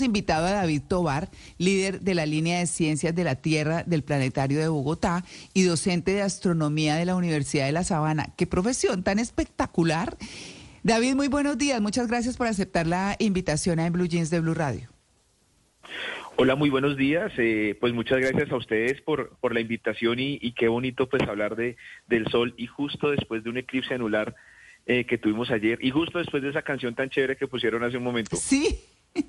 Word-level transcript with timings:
invitado 0.00 0.46
a 0.46 0.52
David 0.52 0.82
Tobar, 0.88 1.30
líder 1.58 2.00
de 2.00 2.14
la 2.14 2.26
línea 2.26 2.58
de 2.58 2.66
ciencias 2.66 3.14
de 3.14 3.24
la 3.24 3.36
Tierra 3.36 3.84
del 3.84 4.02
Planetario 4.02 4.58
de 4.58 4.68
Bogotá 4.68 5.24
y 5.54 5.62
docente 5.62 6.12
de 6.12 6.22
astronomía 6.22 6.96
de 6.96 7.04
la 7.04 7.16
Universidad 7.16 7.66
de 7.66 7.72
La 7.72 7.84
Sabana. 7.84 8.34
Qué 8.36 8.46
profesión 8.46 9.02
tan 9.02 9.18
espectacular. 9.18 10.16
David, 10.82 11.14
muy 11.14 11.28
buenos 11.28 11.58
días. 11.58 11.80
Muchas 11.80 12.08
gracias 12.08 12.36
por 12.36 12.46
aceptar 12.46 12.86
la 12.86 13.16
invitación 13.18 13.78
a 13.80 13.86
En 13.86 13.92
Blue 13.92 14.06
Jeans 14.06 14.30
de 14.30 14.40
Blue 14.40 14.54
Radio. 14.54 14.88
Hola, 16.36 16.54
muy 16.54 16.70
buenos 16.70 16.96
días. 16.96 17.30
Eh, 17.36 17.76
pues 17.78 17.92
muchas 17.92 18.18
gracias 18.18 18.50
a 18.50 18.56
ustedes 18.56 19.02
por, 19.02 19.36
por 19.40 19.52
la 19.52 19.60
invitación 19.60 20.18
y, 20.18 20.38
y, 20.40 20.52
qué 20.52 20.68
bonito 20.68 21.06
pues 21.06 21.22
hablar 21.24 21.54
de, 21.54 21.76
del 22.06 22.26
sol 22.28 22.54
y 22.56 22.66
justo 22.66 23.10
después 23.10 23.44
de 23.44 23.50
un 23.50 23.58
eclipse 23.58 23.92
anular 23.92 24.34
eh, 24.86 25.04
que 25.04 25.18
tuvimos 25.18 25.50
ayer 25.50 25.78
y 25.82 25.90
justo 25.90 26.18
después 26.18 26.42
de 26.42 26.48
esa 26.48 26.62
canción 26.62 26.94
tan 26.94 27.10
chévere 27.10 27.36
que 27.36 27.46
pusieron 27.46 27.84
hace 27.84 27.98
un 27.98 28.02
momento. 28.04 28.36
Sí. 28.36 28.80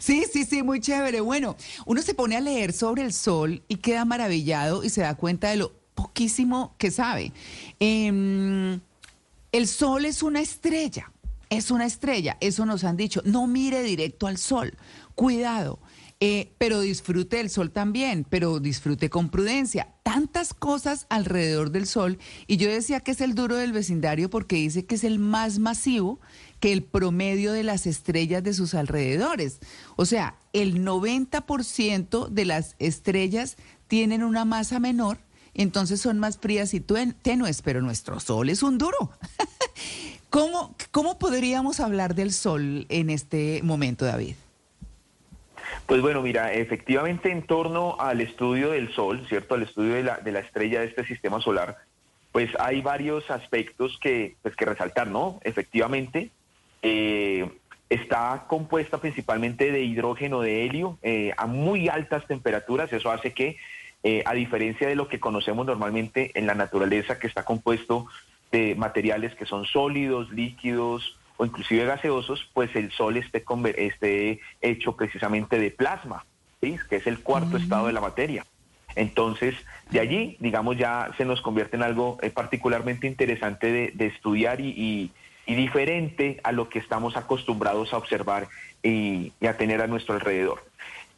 Sí, 0.00 0.24
sí, 0.30 0.44
sí, 0.44 0.62
muy 0.62 0.80
chévere. 0.80 1.20
Bueno, 1.20 1.56
uno 1.84 2.02
se 2.02 2.14
pone 2.14 2.36
a 2.36 2.40
leer 2.40 2.72
sobre 2.72 3.02
el 3.02 3.12
sol 3.12 3.62
y 3.68 3.76
queda 3.76 4.04
maravillado 4.04 4.84
y 4.84 4.88
se 4.88 5.02
da 5.02 5.14
cuenta 5.14 5.50
de 5.50 5.56
lo 5.56 5.72
poquísimo 5.94 6.74
que 6.78 6.90
sabe. 6.90 7.32
Eh, 7.78 8.78
el 9.52 9.66
sol 9.68 10.04
es 10.04 10.22
una 10.22 10.40
estrella, 10.40 11.12
es 11.50 11.70
una 11.70 11.86
estrella, 11.86 12.36
eso 12.40 12.66
nos 12.66 12.84
han 12.84 12.96
dicho. 12.96 13.22
No 13.24 13.46
mire 13.46 13.82
directo 13.82 14.26
al 14.26 14.38
sol, 14.38 14.74
cuidado. 15.14 15.78
Eh, 16.18 16.54
pero 16.56 16.80
disfrute 16.80 17.36
del 17.36 17.50
sol 17.50 17.70
también, 17.70 18.26
pero 18.28 18.58
disfrute 18.58 19.10
con 19.10 19.28
prudencia. 19.28 19.88
Tantas 20.02 20.54
cosas 20.54 21.06
alrededor 21.10 21.70
del 21.70 21.86
sol. 21.86 22.18
Y 22.46 22.56
yo 22.56 22.70
decía 22.70 23.00
que 23.00 23.10
es 23.10 23.20
el 23.20 23.34
duro 23.34 23.56
del 23.56 23.72
vecindario 23.72 24.30
porque 24.30 24.56
dice 24.56 24.86
que 24.86 24.94
es 24.94 25.04
el 25.04 25.18
más 25.18 25.58
masivo 25.58 26.18
que 26.60 26.72
el 26.72 26.82
promedio 26.82 27.52
de 27.52 27.62
las 27.62 27.86
estrellas 27.86 28.42
de 28.42 28.54
sus 28.54 28.74
alrededores. 28.74 29.60
O 29.96 30.06
sea, 30.06 30.36
el 30.52 30.84
90% 30.84 32.28
de 32.28 32.44
las 32.44 32.76
estrellas 32.78 33.56
tienen 33.88 34.22
una 34.22 34.44
masa 34.44 34.80
menor, 34.80 35.18
entonces 35.54 36.00
son 36.00 36.18
más 36.18 36.38
frías 36.38 36.74
y 36.74 36.80
tenues, 36.80 37.62
pero 37.62 37.80
nuestro 37.80 38.20
sol 38.20 38.48
es 38.48 38.62
un 38.62 38.78
duro. 38.78 39.10
¿Cómo, 40.30 40.74
¿Cómo 40.90 41.18
podríamos 41.18 41.80
hablar 41.80 42.14
del 42.14 42.32
sol 42.32 42.86
en 42.88 43.10
este 43.10 43.60
momento, 43.62 44.04
David? 44.04 44.34
Pues 45.86 46.02
bueno, 46.02 46.20
mira, 46.20 46.52
efectivamente 46.52 47.30
en 47.30 47.42
torno 47.42 47.96
al 48.00 48.20
estudio 48.20 48.70
del 48.70 48.92
Sol, 48.92 49.24
¿cierto? 49.28 49.54
Al 49.54 49.62
estudio 49.62 49.94
de 49.94 50.02
la, 50.02 50.18
de 50.18 50.32
la 50.32 50.40
estrella 50.40 50.80
de 50.80 50.86
este 50.86 51.06
sistema 51.06 51.40
solar, 51.40 51.78
pues 52.32 52.50
hay 52.58 52.82
varios 52.82 53.30
aspectos 53.30 53.96
que, 54.00 54.36
pues, 54.42 54.56
que 54.56 54.64
resaltar, 54.64 55.06
¿no? 55.06 55.38
Efectivamente, 55.42 56.30
eh, 56.82 57.48
está 57.88 58.44
compuesta 58.48 58.98
principalmente 58.98 59.70
de 59.70 59.82
hidrógeno, 59.82 60.40
de 60.40 60.64
helio, 60.64 60.98
eh, 61.02 61.32
a 61.36 61.46
muy 61.46 61.88
altas 61.88 62.26
temperaturas. 62.26 62.92
Eso 62.92 63.10
hace 63.10 63.32
que, 63.32 63.56
eh, 64.02 64.22
a 64.26 64.34
diferencia 64.34 64.88
de 64.88 64.96
lo 64.96 65.08
que 65.08 65.20
conocemos 65.20 65.66
normalmente 65.66 66.30
en 66.34 66.46
la 66.46 66.54
naturaleza, 66.54 67.18
que 67.18 67.26
está 67.26 67.44
compuesto 67.44 68.06
de 68.52 68.74
materiales 68.74 69.34
que 69.34 69.46
son 69.46 69.64
sólidos, 69.64 70.30
líquidos, 70.30 71.18
o 71.36 71.44
inclusive 71.44 71.84
gaseosos, 71.84 72.48
pues 72.54 72.74
el 72.76 72.90
Sol 72.92 73.16
esté, 73.16 73.44
esté 73.76 74.40
hecho 74.62 74.96
precisamente 74.96 75.58
de 75.58 75.70
plasma, 75.70 76.24
¿sí? 76.62 76.78
que 76.88 76.96
es 76.96 77.06
el 77.06 77.20
cuarto 77.20 77.56
estado 77.56 77.88
de 77.88 77.92
la 77.92 78.00
materia. 78.00 78.44
Entonces, 78.94 79.54
de 79.90 80.00
allí, 80.00 80.36
digamos, 80.40 80.78
ya 80.78 81.10
se 81.18 81.26
nos 81.26 81.42
convierte 81.42 81.76
en 81.76 81.82
algo 81.82 82.18
eh, 82.22 82.30
particularmente 82.30 83.06
interesante 83.06 83.92
de, 83.94 84.06
estudiar 84.06 84.60
y, 84.60 85.12
diferente 85.54 86.40
a 86.42 86.52
lo 86.52 86.68
que 86.68 86.78
estamos 86.78 87.16
acostumbrados 87.16 87.92
a 87.92 87.98
observar 87.98 88.48
y, 88.82 89.32
a 89.46 89.54
tener 89.54 89.80
a 89.80 89.86
nuestro 89.86 90.14
alrededor. 90.14 90.64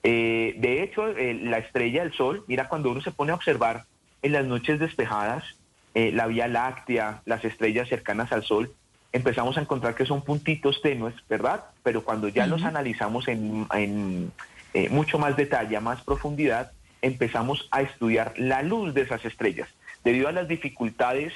Eh, 0.03 0.55
de 0.59 0.83
hecho, 0.83 1.09
eh, 1.09 1.35
la 1.35 1.59
estrella 1.59 2.03
del 2.03 2.13
Sol, 2.13 2.45
mira, 2.47 2.69
cuando 2.69 2.91
uno 2.91 3.01
se 3.01 3.11
pone 3.11 3.33
a 3.33 3.35
observar 3.35 3.85
en 4.23 4.33
las 4.33 4.45
noches 4.45 4.79
despejadas, 4.79 5.45
la 5.95 6.29
Vía 6.29 6.47
Láctea, 6.47 7.23
las 7.25 7.45
estrellas 7.45 7.89
cercanas 7.89 8.31
al 8.31 8.45
Sol, 8.45 8.73
empezamos 9.13 9.57
a 9.57 9.61
encontrar 9.61 9.95
que 9.95 10.07
son 10.07 10.23
puntitos 10.23 10.83
tenues, 10.83 11.15
¿verdad? 11.29 11.65
Pero 11.83 12.05
cuando 12.05 12.29
ya 12.29 12.47
los 12.47 12.63
analizamos 12.63 13.29
en, 13.29 14.33
eh, 14.75 14.89
mucho 14.91 15.19
más 15.19 15.37
detalle, 15.37 15.77
a 15.77 15.81
más 15.81 16.03
profundidad, 16.03 16.73
empezamos 17.01 17.69
a 17.71 17.83
estudiar 17.83 18.35
la 18.37 18.63
luz 18.63 18.95
de 18.95 19.03
esas 19.03 19.25
estrellas. 19.25 19.69
Debido 20.05 20.29
a 20.29 20.33
las 20.33 20.49
dificultades 20.49 21.33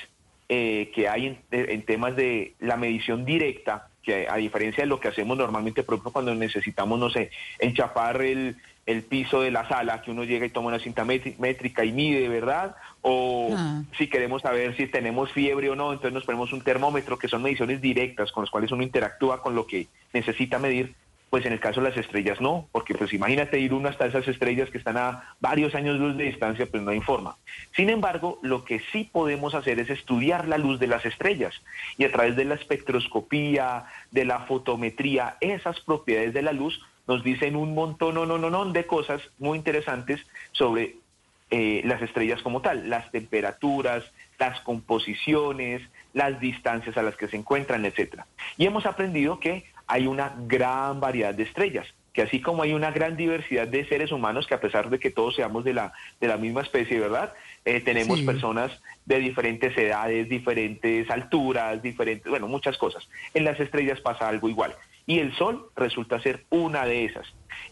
eh, 0.55 0.91
que 0.95 1.09
hay 1.09 1.39
en, 1.51 1.83
temas 1.87 2.15
de 2.15 2.53
la 2.61 2.77
medición 2.77 3.25
directa, 3.25 3.89
que 4.03 4.29
a 4.29 4.37
diferencia 4.37 4.85
de 4.85 4.87
lo 4.87 5.01
que 5.01 5.09
hacemos 5.09 5.39
normalmente, 5.39 5.83
por 5.83 5.95
ejemplo, 5.95 6.13
cuando 6.13 6.35
necesitamos, 6.35 7.01
no 7.01 7.09
sé, 7.09 7.31
enchapar 7.59 8.21
el, 8.21 8.57
el 8.85 9.03
piso 9.03 9.41
de 9.41 9.51
la 9.51 9.67
sala, 9.67 10.03
que 10.03 10.11
uno 10.11 10.25
llega 10.25 10.45
y 10.45 10.51
toma 10.51 10.69
una 10.69 10.79
cinta 10.79 11.07
métrica 11.07 11.87
y 11.87 11.93
mide, 11.93 12.29
¿verdad? 12.29 12.77
O 13.01 13.49
ah. 13.57 13.83
si 13.97 14.09
queremos 14.09 14.43
saber 14.43 14.77
si 14.77 14.89
tenemos 14.89 15.33
fiebre 15.33 15.71
o 15.71 15.75
no, 15.75 15.91
entonces 15.91 16.13
nos 16.13 16.27
ponemos 16.27 16.53
un 16.53 16.61
termómetro, 16.61 17.19
que 17.19 17.29
son 17.29 17.43
mediciones 17.43 17.81
directas 17.81 18.31
con 18.31 18.43
las 18.43 18.51
cuales 18.51 18.71
uno 18.73 18.83
interactúa 18.83 19.41
con 19.41 19.55
lo 19.55 19.67
que 19.67 19.87
necesita 20.13 20.59
medir. 20.59 20.95
Pues 21.33 21.47
en 21.47 21.55
el 21.55 21.61
caso 21.61 21.81
de 21.81 21.89
las 21.89 21.97
estrellas 21.97 22.43
no, 22.43 22.69
porque 22.73 22.93
pues 22.93 23.15
imagínate 23.15 23.59
ir 23.59 23.73
uno 23.73 23.89
hasta 23.89 24.05
esas 24.05 24.29
estrellas 24.29 24.69
que 24.69 24.77
están 24.77 24.99
a 24.99 25.35
varios 25.41 25.75
años 25.75 25.99
luz 25.99 26.15
de 26.19 26.25
distancia, 26.25 26.67
pues 26.67 26.83
no 26.83 26.91
hay 26.91 27.01
forma. 27.01 27.39
Sin 27.75 27.89
embargo, 27.89 28.39
lo 28.43 28.67
que 28.67 28.83
sí 28.93 29.09
podemos 29.11 29.55
hacer 29.55 29.81
es 29.81 29.89
estudiar 29.89 30.47
la 30.47 30.59
luz 30.59 30.79
de 30.79 30.89
las 30.89 31.07
estrellas 31.07 31.55
y 31.97 32.05
a 32.05 32.13
través 32.13 32.37
de 32.37 32.45
la 32.45 32.57
espectroscopía, 32.57 33.87
de 34.11 34.27
la 34.27 34.41
fotometría, 34.41 35.39
esas 35.41 35.81
propiedades 35.81 36.35
de 36.35 36.43
la 36.43 36.53
luz 36.53 36.79
nos 37.09 37.25
dicen 37.25 37.57
un 37.57 37.75
montón, 37.75 38.15
no, 38.15 38.27
no, 38.27 38.37
no, 38.37 38.51
no, 38.51 38.71
de 38.71 38.85
cosas 38.87 39.23
muy 39.39 39.57
interesantes 39.57 40.21
sobre 40.51 40.97
eh, 41.51 41.81
las 41.87 42.03
estrellas 42.03 42.43
como 42.43 42.61
tal, 42.61 42.91
las 42.91 43.11
temperaturas, 43.11 44.05
las 44.39 44.61
composiciones, 44.61 45.81
las 46.13 46.39
distancias 46.41 46.99
a 46.99 47.03
las 47.03 47.17
que 47.17 47.29
se 47.29 47.39
encuentran, 47.39 47.87
etcétera. 47.87 48.27
Y 48.59 48.67
hemos 48.67 48.85
aprendido 48.85 49.41
que 49.41 49.72
hay 49.87 50.07
una 50.07 50.35
gran 50.47 51.01
variedad 51.01 51.35
de 51.35 51.45
estrellas, 51.45 51.87
que 52.13 52.23
así 52.23 52.41
como 52.41 52.63
hay 52.63 52.75
una 52.75 52.91
gran 52.91 53.17
diversidad 53.17 53.67
de 53.67 53.87
seres 53.87 54.13
humanos, 54.13 54.47
que 54.47 54.55
a 54.55 54.61
pesar 54.61 54.91
de 54.91 54.99
que 54.99 55.11
todos 55.11 55.35
seamos 55.35 55.65
de 55.65 55.73
la, 55.73 55.93
de 56.21 56.29
la 56.29 56.37
misma 56.37 56.63
especie, 56.63 57.01
¿verdad? 57.01 57.33
Eh, 57.65 57.81
tenemos 57.81 58.21
personas 58.23 58.71
de 59.07 59.19
diferentes 59.19 59.77
edades, 59.77 60.29
diferentes 60.29 61.11
alturas, 61.11 61.83
diferentes, 61.83 62.29
bueno, 62.29 62.49
muchas 62.49 62.77
cosas. 62.77 63.09
En 63.35 63.45
las 63.45 63.59
estrellas 63.61 64.01
pasa 64.01 64.29
algo 64.29 64.49
igual 64.49 64.75
y 65.07 65.19
el 65.19 65.35
Sol 65.35 65.69
resulta 65.77 66.21
ser 66.21 66.45
una 66.51 66.85
de 66.85 67.05
esas. 67.05 67.27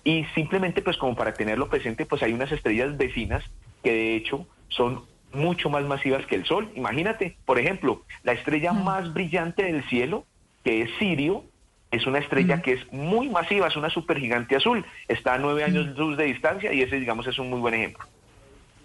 Y 0.05 0.25
simplemente, 0.35 0.83
pues 0.83 0.97
como 0.97 1.15
para 1.15 1.35
tenerlo 1.35 1.69
presente, 1.69 2.07
pues 2.07 2.23
hay 2.23 2.33
unas 2.33 2.53
estrellas 2.53 2.97
vecinas 2.97 3.45
que 3.83 3.93
de 3.93 4.17
hecho 4.17 4.47
son 4.69 5.05
mucho 5.33 5.71
más 5.71 5.85
masivas 5.85 6.27
que 6.27 6.35
el 6.35 6.45
Sol. 6.45 6.71
Imagínate, 6.75 7.37
por 7.45 7.59
ejemplo, 7.59 8.03
la 8.25 8.33
estrella 8.33 8.73
más 8.73 9.13
brillante 9.13 9.65
del 9.65 9.85
cielo, 9.85 10.25
que 10.65 10.83
es 10.83 10.91
Sirio, 10.99 11.45
es 11.91 12.07
una 12.07 12.19
estrella 12.19 12.63
que 12.63 12.75
es 12.75 12.93
muy 12.93 13.29
masiva, 13.29 13.69
es 13.69 13.77
una 13.77 13.91
supergigante 13.91 14.57
azul, 14.57 14.85
está 15.09 15.35
a 15.35 15.39
nueve 15.39 15.65
años 15.65 15.87
luz 15.97 16.17
de 16.17 16.25
distancia 16.25 16.73
y 16.73 16.83
ese, 16.83 16.97
digamos, 16.97 17.27
es 17.27 17.39
un 17.39 17.51
muy 17.51 17.61
buen 17.61 17.75
ejemplo. 17.75 18.05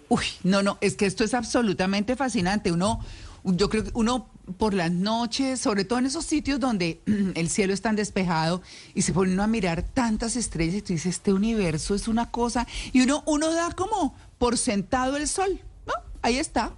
Uy, 0.08 0.24
no, 0.44 0.62
no, 0.62 0.78
es 0.80 0.96
que 0.96 1.06
esto 1.06 1.24
es 1.24 1.34
absolutamente 1.34 2.16
fascinante. 2.16 2.70
Uno, 2.70 3.00
yo 3.44 3.68
creo 3.68 3.84
que 3.84 3.90
uno 3.94 4.28
por 4.58 4.74
las 4.74 4.90
noches, 4.90 5.60
sobre 5.60 5.84
todo 5.84 5.98
en 5.98 6.06
esos 6.06 6.24
sitios 6.24 6.60
donde 6.60 7.00
el 7.34 7.48
cielo 7.48 7.72
es 7.72 7.82
tan 7.82 7.96
despejado 7.96 8.62
y 8.94 9.02
se 9.02 9.12
pone 9.12 9.32
uno 9.32 9.42
a 9.42 9.48
mirar 9.48 9.82
tantas 9.82 10.36
estrellas 10.36 10.76
y 10.76 10.82
tú 10.82 10.92
dices, 10.92 11.16
este 11.16 11.32
universo 11.32 11.94
es 11.94 12.08
una 12.08 12.30
cosa, 12.30 12.66
y 12.92 13.02
uno, 13.02 13.22
uno 13.26 13.52
da 13.52 13.70
como 13.72 14.14
por 14.38 14.58
sentado 14.58 15.16
el 15.16 15.26
sol, 15.26 15.60
¿no? 15.86 15.92
Ahí 16.22 16.38
está. 16.38 16.72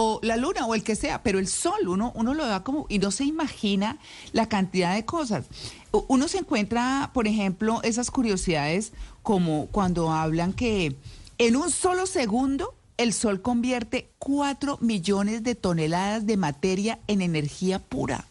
O 0.00 0.20
la 0.22 0.36
luna 0.36 0.64
o 0.64 0.76
el 0.76 0.84
que 0.84 0.94
sea, 0.94 1.24
pero 1.24 1.40
el 1.40 1.48
sol, 1.48 1.88
uno, 1.88 2.12
uno 2.14 2.32
lo 2.32 2.46
da 2.46 2.62
como, 2.62 2.86
y 2.88 3.00
no 3.00 3.10
se 3.10 3.24
imagina 3.24 3.98
la 4.30 4.48
cantidad 4.48 4.94
de 4.94 5.04
cosas. 5.04 5.46
Uno 5.90 6.28
se 6.28 6.38
encuentra, 6.38 7.10
por 7.12 7.26
ejemplo, 7.26 7.80
esas 7.82 8.12
curiosidades 8.12 8.92
como 9.24 9.66
cuando 9.72 10.12
hablan 10.12 10.52
que 10.52 10.94
en 11.38 11.56
un 11.56 11.72
solo 11.72 12.06
segundo 12.06 12.74
el 12.96 13.12
Sol 13.12 13.42
convierte 13.42 14.08
4 14.20 14.78
millones 14.80 15.42
de 15.42 15.56
toneladas 15.56 16.26
de 16.26 16.36
materia 16.36 17.00
en 17.08 17.20
energía 17.20 17.80
pura. 17.80 18.24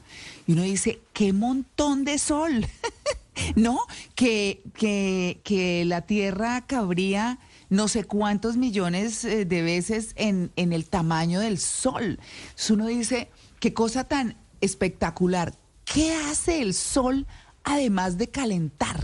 Y 0.45 0.53
uno 0.53 0.62
dice, 0.62 1.01
qué 1.12 1.33
montón 1.33 2.06
de 2.06 2.18
Sol. 2.18 2.65
¿No? 3.56 3.80
Que, 4.15 4.62
que, 4.74 5.41
que, 5.44 5.83
la 5.83 6.01
Tierra 6.03 6.65
cabría 6.65 7.39
no 7.69 7.87
sé 7.87 8.03
cuántos 8.03 8.57
millones 8.57 9.23
eh, 9.25 9.45
de 9.45 9.61
veces 9.61 10.13
en, 10.15 10.51
en 10.55 10.73
el 10.73 10.87
tamaño 10.87 11.39
del 11.39 11.57
Sol. 11.57 12.19
Entonces 12.41 12.69
uno 12.71 12.87
dice, 12.87 13.29
qué 13.59 13.73
cosa 13.73 14.03
tan 14.05 14.35
espectacular. 14.61 15.53
¿Qué 15.85 16.13
hace 16.13 16.61
el 16.61 16.73
Sol 16.73 17.25
además 17.63 18.17
de 18.17 18.29
calentar, 18.29 18.97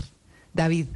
David? 0.52 0.86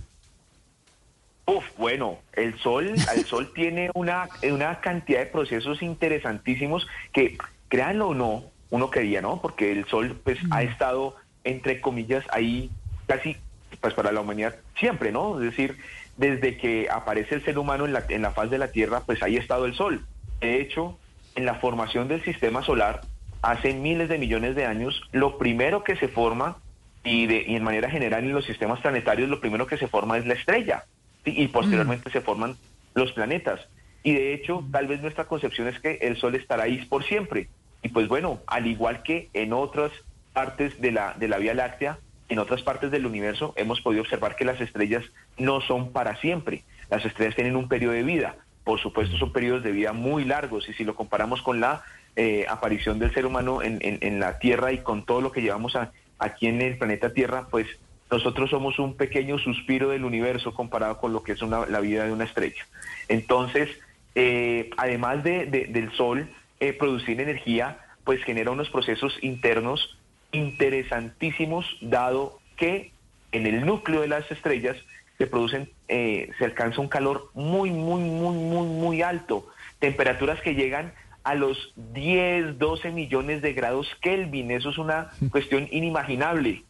Uf, 1.49 1.65
bueno, 1.79 2.19
el 2.35 2.59
sol, 2.59 2.95
el 3.15 3.25
sol 3.25 3.53
tiene 3.55 3.91
una, 3.95 4.29
una 4.43 4.81
cantidad 4.81 5.21
de 5.21 5.27
procesos 5.27 5.83
interesantísimos 5.83 6.87
que, 7.13 7.39
créanlo 7.69 8.09
o 8.09 8.15
no, 8.15 8.45
uno 8.71 8.91
quería, 8.91 9.23
¿no? 9.23 9.41
Porque 9.41 9.73
el 9.73 9.87
sol, 9.87 10.21
pues, 10.23 10.39
ha 10.51 10.63
estado, 10.63 11.17
entre 11.45 11.81
comillas, 11.81 12.23
ahí 12.33 12.71
casi, 13.07 13.39
pues, 13.81 13.95
para 13.95 14.13
la 14.13 14.21
humanidad, 14.21 14.57
siempre, 14.79 15.11
¿no? 15.11 15.41
Es 15.41 15.51
decir, 15.51 15.79
desde 16.19 16.59
que 16.59 16.89
aparece 16.91 17.37
el 17.37 17.45
ser 17.45 17.59
humano 17.59 17.87
en 17.87 17.95
la, 17.95 18.05
en 18.09 18.23
la 18.23 18.33
faz 18.33 18.51
de 18.51 18.59
la 18.59 18.71
Tierra, 18.71 19.03
pues 19.07 19.23
ahí 19.23 19.37
ha 19.37 19.41
estado 19.41 19.65
el 19.65 19.75
Sol. 19.75 20.05
De 20.41 20.61
hecho, 20.61 20.99
en 21.35 21.47
la 21.47 21.55
formación 21.55 22.09
del 22.09 22.23
sistema 22.23 22.63
solar, 22.63 23.01
hace 23.41 23.73
miles 23.73 24.09
de 24.09 24.19
millones 24.19 24.55
de 24.57 24.67
años, 24.67 25.01
lo 25.13 25.39
primero 25.39 25.85
que 25.85 25.97
se 25.97 26.09
forma, 26.09 26.59
y, 27.05 27.27
de, 27.27 27.45
y 27.47 27.55
en 27.55 27.63
manera 27.63 27.89
general 27.89 28.25
en 28.25 28.33
los 28.33 28.45
sistemas 28.45 28.81
planetarios, 28.81 29.29
lo 29.29 29.41
primero 29.41 29.67
que 29.67 29.79
se 29.79 29.87
forma 29.87 30.19
es 30.19 30.27
la 30.27 30.35
estrella, 30.35 30.85
y 31.25 31.47
posteriormente 31.49 32.11
se 32.11 32.21
forman 32.21 32.57
los 32.95 33.13
planetas. 33.13 33.61
Y 34.03 34.13
de 34.13 34.35
hecho, 34.35 34.65
tal 34.73 34.87
vez 34.87 35.01
nuestra 35.01 35.27
concepción 35.27 35.69
es 35.69 35.79
que 35.79 35.99
el 36.01 36.17
Sol 36.17 36.35
estará 36.35 36.65
ahí 36.65 36.85
por 36.87 37.05
siempre. 37.05 37.49
Y 37.83 37.91
pues 37.91 38.09
bueno, 38.09 38.41
al 38.47 38.67
igual 38.67 39.03
que 39.03 39.29
en 39.35 39.53
otras 39.53 39.93
partes 40.33 40.81
de 40.81 40.93
la, 40.93 41.15
de 41.15 41.29
la 41.29 41.39
Vía 41.39 41.55
Láctea, 41.55 41.99
en 42.29 42.39
otras 42.39 42.63
partes 42.63 42.91
del 42.91 43.07
universo, 43.07 43.55
hemos 43.57 43.81
podido 43.81 44.03
observar 44.03 44.37
que 44.37 44.45
las 44.45 44.61
estrellas 44.61 45.05
no 45.39 45.61
son 45.61 45.93
para 45.93 46.17
siempre. 46.17 46.63
Las 46.91 47.05
estrellas 47.05 47.35
tienen 47.35 47.57
un 47.57 47.69
periodo 47.69 47.95
de 47.95 48.03
vida. 48.03 48.37
Por 48.65 48.81
supuesto, 48.81 49.17
son 49.17 49.33
periodos 49.33 49.63
de 49.63 49.73
vida 49.73 49.93
muy 49.93 50.25
largos. 50.25 50.69
Y 50.69 50.75
si 50.75 50.85
lo 50.85 50.95
comparamos 50.95 51.41
con 51.43 51.61
la 51.61 51.83
eh, 52.17 52.47
aparición 52.49 52.99
del 52.99 53.15
ser 53.15 53.27
humano 53.27 53.63
en, 53.63 53.79
en, 53.81 54.21
la 54.21 54.39
Tierra 54.39 54.73
y 54.73 54.79
con 54.79 55.05
todo 55.05 55.21
lo 55.21 55.33
que 55.33 55.41
llevamos 55.41 55.77
aquí 56.19 56.47
en 56.47 56.61
el 56.61 56.77
planeta 56.77 57.13
Tierra, 57.13 57.47
pues 57.51 57.67
nosotros 58.11 58.51
somos 58.51 58.79
un 58.79 58.97
pequeño 58.97 59.39
suspiro 59.39 59.91
del 59.91 60.05
universo 60.05 60.53
comparado 60.53 60.99
con 60.99 61.13
lo 61.13 61.23
que 61.23 61.33
es 61.33 61.43
la 61.43 61.81
vida 61.81 62.05
de 62.05 62.13
una 62.13 62.25
estrella. 62.25 62.67
Entonces, 63.09 63.71
eh, 64.15 64.71
además 64.77 65.23
de, 65.23 65.47
del 65.47 65.93
Sol 65.93 66.29
eh, 66.61 66.73
producir 66.73 67.21
energía, 67.21 67.79
pues 68.05 68.25
genera 68.25 68.51
unos 68.51 68.71
procesos 68.71 69.17
internos 69.23 69.98
interesantísimos, 70.33 71.77
dado 71.81 72.39
que 72.57 72.93
en 73.33 73.47
el 73.47 73.65
núcleo 73.65 74.01
de 74.01 74.09
las 74.09 74.31
estrellas 74.31 74.77
se 75.17 75.27
producen, 75.27 75.71
eh, 75.89 76.31
se 76.39 76.45
alcanza 76.45 76.81
un 76.81 76.89
calor 76.89 77.31
muy, 77.35 77.71
muy, 77.71 78.01
muy, 78.03 78.35
muy, 78.35 78.67
muy 78.67 79.03
alto, 79.03 79.47
temperaturas 79.79 80.41
que 80.41 80.55
llegan 80.55 80.93
a 81.25 81.35
los 81.35 81.73
10, 81.77 82.59
12 82.59 82.91
millones 82.91 83.43
de 83.43 83.53
grados 83.53 83.89
Kelvin, 84.01 84.51
eso 84.51 84.71
es 84.71 84.79
una 84.79 85.11
cuestión 85.31 85.69
inimaginable. 85.71 86.63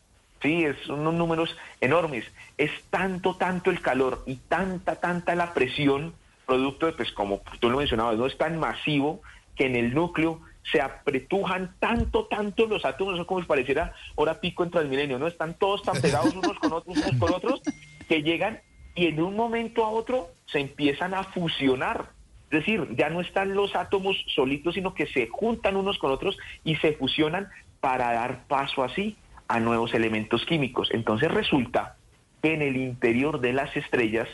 Sí, 0.43 0.65
es 0.65 0.89
unos 0.89 1.15
números 1.15 1.57
enormes. 1.81 2.25
Es 2.57 2.71
tanto, 2.91 3.37
tanto 3.37 3.71
el 3.71 3.81
calor 3.81 4.23
y 4.27 4.37
tanta, 4.37 4.97
tanta 4.97 5.35
la 5.35 5.53
presión, 5.53 6.15
producto 6.47 6.87
de, 6.87 6.93
pues 6.93 7.13
como 7.13 7.41
tú 7.61 7.71
lo 7.71 7.79
mencionabas, 7.79 8.17
no 8.17 8.27
es 8.27 8.39
tan 8.39 8.59
masivo 8.59 9.21
que 9.57 9.67
en 9.67 9.77
el 9.77 9.95
núcleo 9.95 10.41
se 10.71 10.81
apretujan 10.81 11.75
tanto, 11.79 12.27
tanto 12.27 12.67
los 12.67 12.85
átomos, 12.85 13.25
como 13.27 13.41
si 13.41 13.47
pareciera 13.47 13.95
hora 14.15 14.41
pico 14.41 14.65
en 14.65 14.71
Transmilenio, 14.71 15.19
¿no? 15.19 15.27
Están 15.27 15.55
todos 15.55 15.83
tan 15.83 16.01
pegados 16.01 16.35
unos 16.35 16.59
con 16.59 16.73
otros, 16.73 16.97
unos 16.97 17.19
con 17.19 17.33
otros, 17.33 17.63
que 18.09 18.23
llegan 18.23 18.61
y 18.95 19.07
en 19.07 19.21
un 19.23 19.37
momento 19.37 19.85
a 19.85 19.91
otro 19.91 20.29
se 20.47 20.61
empiezan 20.61 21.15
a 21.15 21.25
fusionar. 21.25 22.11
Es 22.51 22.61
decir, 22.61 22.89
ya 22.97 23.11
no 23.11 23.21
están 23.21 23.55
los 23.55 23.77
átomos 23.77 24.17
solitos, 24.35 24.75
sino 24.75 24.95
que 24.95 25.07
se 25.07 25.29
juntan 25.29 25.77
unos 25.77 25.99
con 25.99 26.11
otros 26.11 26.37
y 26.65 26.77
se 26.77 26.95
fusionan 26.95 27.49
para 27.81 28.13
dar 28.13 28.47
paso 28.47 28.83
así 28.83 29.17
a 29.47 29.61
nuevos 29.61 29.95
elementos 29.95 30.45
químicos. 30.47 30.89
Entonces 30.93 31.31
resulta 31.31 31.97
que 32.43 32.55
en 32.55 32.63
el 32.63 32.77
interior 32.77 33.41
de 33.41 33.53
las 33.53 33.77
estrellas 33.77 34.29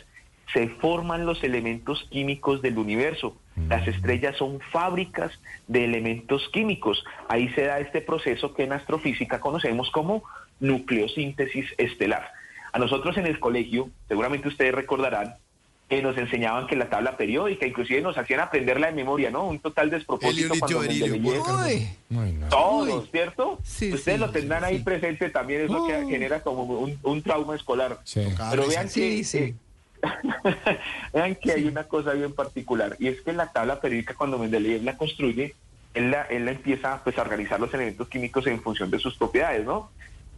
se 0.53 0.67
forman 0.67 1.25
los 1.25 1.43
elementos 1.43 2.07
químicos 2.09 2.61
del 2.61 2.77
universo. 2.77 3.37
Las 3.69 3.85
mm. 3.85 3.89
estrellas 3.89 4.37
son 4.37 4.59
fábricas 4.59 5.31
de 5.67 5.85
elementos 5.85 6.49
químicos. 6.51 7.03
Ahí 7.29 7.49
se 7.49 7.63
da 7.63 7.79
este 7.79 8.01
proceso 8.01 8.53
que 8.53 8.63
en 8.63 8.73
astrofísica 8.73 9.39
conocemos 9.39 9.89
como 9.91 10.23
nucleosíntesis 10.59 11.73
estelar. 11.77 12.31
A 12.73 12.79
nosotros 12.79 13.17
en 13.17 13.25
el 13.25 13.39
colegio, 13.39 13.89
seguramente 14.07 14.49
ustedes 14.49 14.73
recordarán, 14.73 15.35
que 15.87 16.01
nos 16.01 16.17
enseñaban 16.17 16.65
que 16.65 16.75
la 16.75 16.89
tabla 16.89 17.15
periódica, 17.15 17.65
inclusive 17.65 18.01
nos 18.01 18.17
hacían 18.17 18.39
aprenderla 18.39 18.87
de 18.87 18.93
memoria, 18.93 19.29
¿no? 19.29 19.45
Un 19.45 19.59
total 19.59 19.91
despropósito 19.91 20.55
cuando 20.59 20.81
Todos, 22.49 23.09
¿cierto? 23.11 23.59
Ustedes 23.61 24.19
lo 24.19 24.31
tendrán 24.31 24.63
ahí 24.63 24.79
presente 24.79 25.29
también, 25.29 25.61
eso 25.61 25.85
que 25.85 26.05
genera 26.09 26.41
como 26.41 26.63
un, 26.63 27.21
trauma 27.21 27.55
escolar. 27.55 27.99
Pero 28.49 28.67
vean 28.67 28.89
que, 28.89 29.19
eh, 29.19 29.55
vean 31.13 31.35
que 31.35 31.51
hay 31.51 31.65
una 31.65 31.85
cosa 31.85 32.13
bien 32.13 32.33
particular, 32.33 32.95
y 32.99 33.07
es 33.07 33.21
que 33.21 33.33
la 33.33 33.51
tabla 33.51 33.79
periódica 33.79 34.13
cuando 34.13 34.37
Mendeleev 34.37 34.83
la 34.83 34.97
construye, 34.97 35.55
él 35.93 36.11
la, 36.11 36.23
él 36.23 36.45
la 36.45 36.51
empieza 36.51 37.03
pues, 37.03 37.17
a 37.17 37.21
organizar 37.21 37.59
los 37.59 37.73
elementos 37.73 38.07
químicos 38.09 38.45
en 38.47 38.61
función 38.61 38.91
de 38.91 38.99
sus 38.99 39.17
propiedades, 39.17 39.65
¿no? 39.65 39.89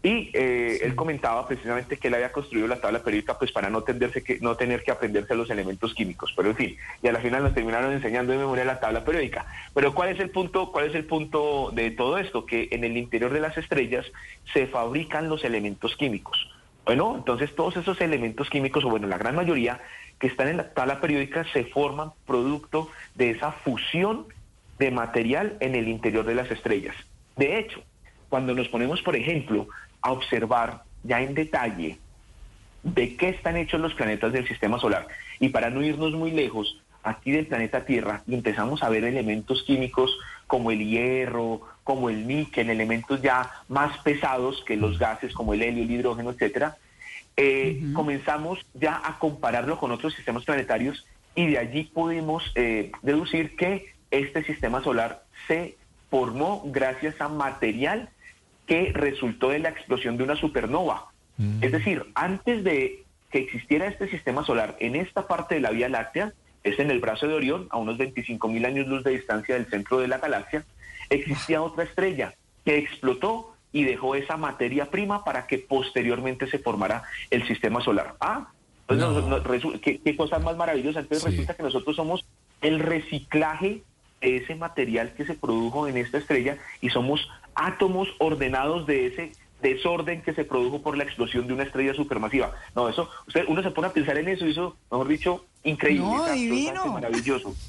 Y 0.04 0.30
eh, 0.34 0.80
él 0.84 0.96
comentaba 0.96 1.48
precisamente 1.48 1.98
que 1.98 2.08
él 2.08 2.14
había 2.14 2.31
construido 2.31 2.68
la 2.68 2.80
tabla 2.80 3.04
periódica 3.04 3.38
pues 3.38 3.52
para 3.52 3.69
no, 3.69 3.81
tenderse 3.81 4.24
que, 4.24 4.40
no 4.40 4.56
tener 4.56 4.84
que 4.84 4.92
aprenderse 4.92 5.36
los 5.36 5.50
elementos 5.50 5.94
químicos. 5.96 6.34
Pero 6.36 6.50
en 6.50 6.56
fin, 6.56 6.78
y 7.02 7.08
a 7.08 7.12
la 7.12 7.20
final 7.20 7.44
nos 7.44 7.56
terminaron 7.56 7.92
enseñando 7.92 8.31
de 8.31 8.38
memoria 8.38 8.63
la 8.63 8.80
tabla 8.80 9.04
periódica. 9.04 9.48
Pero 9.74 9.94
¿cuál 9.94 10.10
es 10.10 10.20
el 10.20 10.30
punto, 10.30 10.72
cuál 10.72 10.86
es 10.86 10.96
el 10.96 11.06
punto 11.06 11.72
de 11.74 11.92
todo 11.92 12.20
esto? 12.20 12.46
Que 12.46 12.68
en 12.72 12.84
el 12.84 12.96
interior 12.96 13.34
de 13.34 13.42
las 13.42 13.58
estrellas 13.58 14.06
se 14.54 14.68
fabrican 14.68 15.30
los 15.30 15.44
elementos 15.44 15.96
químicos. 15.98 16.48
Bueno, 16.88 17.16
entonces 17.18 17.54
todos 17.54 17.75
esos 17.75 18.00
elementos 18.00 18.50
químicos, 18.50 18.86
o 18.86 18.89
bueno, 18.89 19.07
la 19.07 19.18
gran 19.18 19.36
mayoría 19.36 19.81
que 20.19 20.28
están 20.28 20.48
en 20.48 20.56
la 20.56 20.69
tabla 20.69 21.01
periódica 21.01 21.45
se 21.51 21.66
forman 21.66 22.12
producto 22.25 22.89
de 23.13 23.31
esa 23.31 23.51
fusión 23.51 24.25
de 24.80 24.89
material 24.89 25.57
en 25.60 25.75
el 25.75 25.89
interior 25.89 26.25
de 26.25 26.36
las 26.36 26.50
estrellas. 26.50 26.95
De 27.36 27.60
hecho, 27.60 27.81
cuando 28.30 28.56
nos 28.56 28.69
ponemos, 28.69 29.01
por 29.01 29.18
ejemplo, 29.18 29.68
a 30.01 30.13
observar 30.13 30.84
ya 31.04 31.22
en 31.22 31.34
detalle 31.34 31.98
de 32.84 33.18
qué 33.18 33.30
están 33.30 33.57
hechos 33.57 33.81
los 33.81 33.94
planetas 33.94 34.31
del 34.31 34.48
sistema 34.48 34.80
solar. 34.80 35.07
Y 35.42 35.50
para 35.50 35.69
no 35.69 35.84
irnos 35.84 36.13
muy 36.13 36.31
lejos, 36.31 36.81
aquí 37.04 37.31
del 37.31 37.48
planeta 37.48 37.84
Tierra 37.84 38.24
empezamos 38.30 38.81
a 38.81 38.88
ver 38.88 39.04
elementos 39.04 39.62
químicos 39.63 40.18
como 40.48 40.72
el 40.72 40.80
hierro, 40.80 41.62
como 41.84 42.10
el 42.10 42.28
níquel, 42.28 42.70
elementos 42.70 43.22
ya 43.22 43.52
más 43.68 43.98
pesados 44.00 44.64
que 44.66 44.76
los 44.76 44.98
gases 44.98 45.34
como 45.34 45.54
el 45.54 45.62
helio, 45.62 45.84
el 45.84 45.92
hidrógeno, 45.92 46.32
etcétera. 46.32 46.78
Eh, 47.36 47.82
comenzamos 47.94 48.66
ya 48.74 49.00
a 49.04 49.20
compararlo 49.20 49.78
con 49.78 49.92
otros 49.92 50.16
sistemas 50.16 50.44
planetarios 50.44 51.06
y 51.36 51.48
de 51.48 51.60
allí 51.60 51.84
podemos 51.84 52.52
eh, 52.56 52.92
deducir 53.04 53.56
que 53.56 53.94
este 54.10 54.44
sistema 54.44 54.82
solar 54.84 55.24
se 55.48 55.78
formó 56.10 56.64
gracias 56.66 57.22
a 57.22 57.30
material 57.30 58.10
que 58.66 58.92
resultó 58.94 59.50
de 59.50 59.60
la 59.60 59.70
explosión 59.70 60.18
de 60.18 60.24
una 60.24 60.36
supernova. 60.36 61.08
Mm. 61.38 61.64
Es 61.64 61.72
decir, 61.72 62.06
antes 62.16 62.64
de 62.64 63.04
que 63.32 63.40
existiera 63.40 63.88
este 63.88 64.10
sistema 64.10 64.44
solar 64.44 64.76
en 64.80 64.96
esta 64.96 65.28
parte 65.28 65.56
de 65.56 65.62
la 65.62 65.72
Vía 65.72 65.89
Láctea, 65.89 66.34
es 66.69 66.79
en 66.79 66.91
el 66.91 67.00
brazo 67.00 67.27
de 67.27 67.33
Orión, 67.33 67.67
a 67.69 67.77
unos 67.77 67.97
25 67.97 68.47
mil 68.47 68.65
años 68.65 68.88
luz 68.88 69.03
de 69.03 69.12
distancia 69.12 69.55
del 69.55 69.67
centro 69.67 70.00
de 70.00 70.07
la 70.07 70.17
galaxia, 70.17 70.65
existía 71.09 71.62
otra 71.62 71.83
estrella 71.83 72.33
que 72.65 72.77
explotó 72.77 73.53
y 73.71 73.83
dejó 73.83 74.15
esa 74.15 74.38
materia 74.38 74.86
prima 74.89 75.24
para 75.24 75.47
que 75.47 75.59
posteriormente 75.59 76.47
se 76.47 76.59
formara 76.59 77.03
el 77.29 77.45
sistema 77.47 77.81
solar. 77.81 78.15
Ah, 78.19 78.47
pues 78.88 79.03
¿qué, 79.81 80.15
cosas 80.15 80.41
más 80.41 80.55
maravillosas. 80.55 81.03
Entonces 81.03 81.31
resulta 81.31 81.53
que 81.53 81.63
nosotros 81.63 81.95
somos 81.95 82.25
el 82.62 82.79
reciclaje 82.79 83.83
de 84.21 84.38
ese 84.38 84.55
material 84.55 85.13
que 85.13 85.25
se 85.25 85.33
produjo 85.33 85.88
en 85.88 85.97
esta 85.97 86.17
estrella 86.17 86.57
y 86.81 86.89
somos 86.89 87.29
átomos 87.53 88.07
ordenados 88.17 88.88
de 88.88 89.07
ese 89.07 89.31
desorden 89.62 90.21
que 90.21 90.33
se 90.33 90.45
produjo 90.45 90.81
por 90.81 90.97
la 90.97 91.03
explosión 91.03 91.47
de 91.47 91.53
una 91.53 91.63
estrella 91.63 91.93
supermasiva. 91.93 92.53
No, 92.75 92.89
eso, 92.89 93.09
usted, 93.27 93.45
uno 93.47 93.62
se 93.62 93.71
pone 93.71 93.88
a 93.88 93.93
pensar 93.93 94.17
en 94.17 94.29
eso 94.29 94.45
y 94.45 94.51
eso, 94.51 94.77
mejor 94.91 95.07
dicho, 95.07 95.45
increíble. 95.69 96.05
No, 96.05 96.31
divino. 96.31 96.93
Maravilloso. 96.93 97.55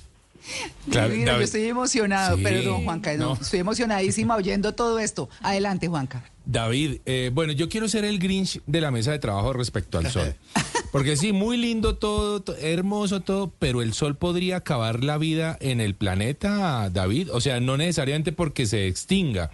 Claro, 0.91 1.11
divino, 1.11 1.33
yo 1.33 1.41
estoy 1.43 1.65
emocionado, 1.67 2.39
perdón, 2.43 2.85
Juanca, 2.85 3.13
no, 3.15 3.35
estoy 3.35 3.59
emocionadísima 3.59 4.35
oyendo 4.35 4.73
todo 4.75 4.99
esto. 4.99 5.29
Adelante, 5.43 5.89
Juanca. 5.89 6.23
David, 6.49 7.03
eh, 7.05 7.31
bueno, 7.35 7.53
yo 7.53 7.69
quiero 7.69 7.89
ser 7.89 8.07
el 8.07 8.19
Grinch 8.19 8.63
de 8.67 8.81
la 8.81 8.91
mesa 8.91 9.13
de 9.13 9.19
trabajo 9.19 9.53
respecto 9.53 9.99
al 9.99 10.11
sol. 10.11 10.35
Porque 10.93 11.15
sí, 11.19 11.35
muy 11.35 11.59
lindo 11.59 11.97
todo, 11.97 12.43
hermoso 12.57 13.21
todo, 13.21 13.53
pero 13.59 13.83
el 13.83 13.93
sol 13.93 14.17
podría 14.17 14.57
acabar 14.57 15.05
la 15.05 15.19
vida 15.19 15.59
en 15.61 15.83
el 15.83 15.95
planeta, 15.95 16.89
David. 16.89 17.29
O 17.35 17.43
sea, 17.43 17.61
no 17.61 17.77
necesariamente 17.77 18.33
porque 18.33 18.65
se 18.65 18.87
extinga 18.87 19.51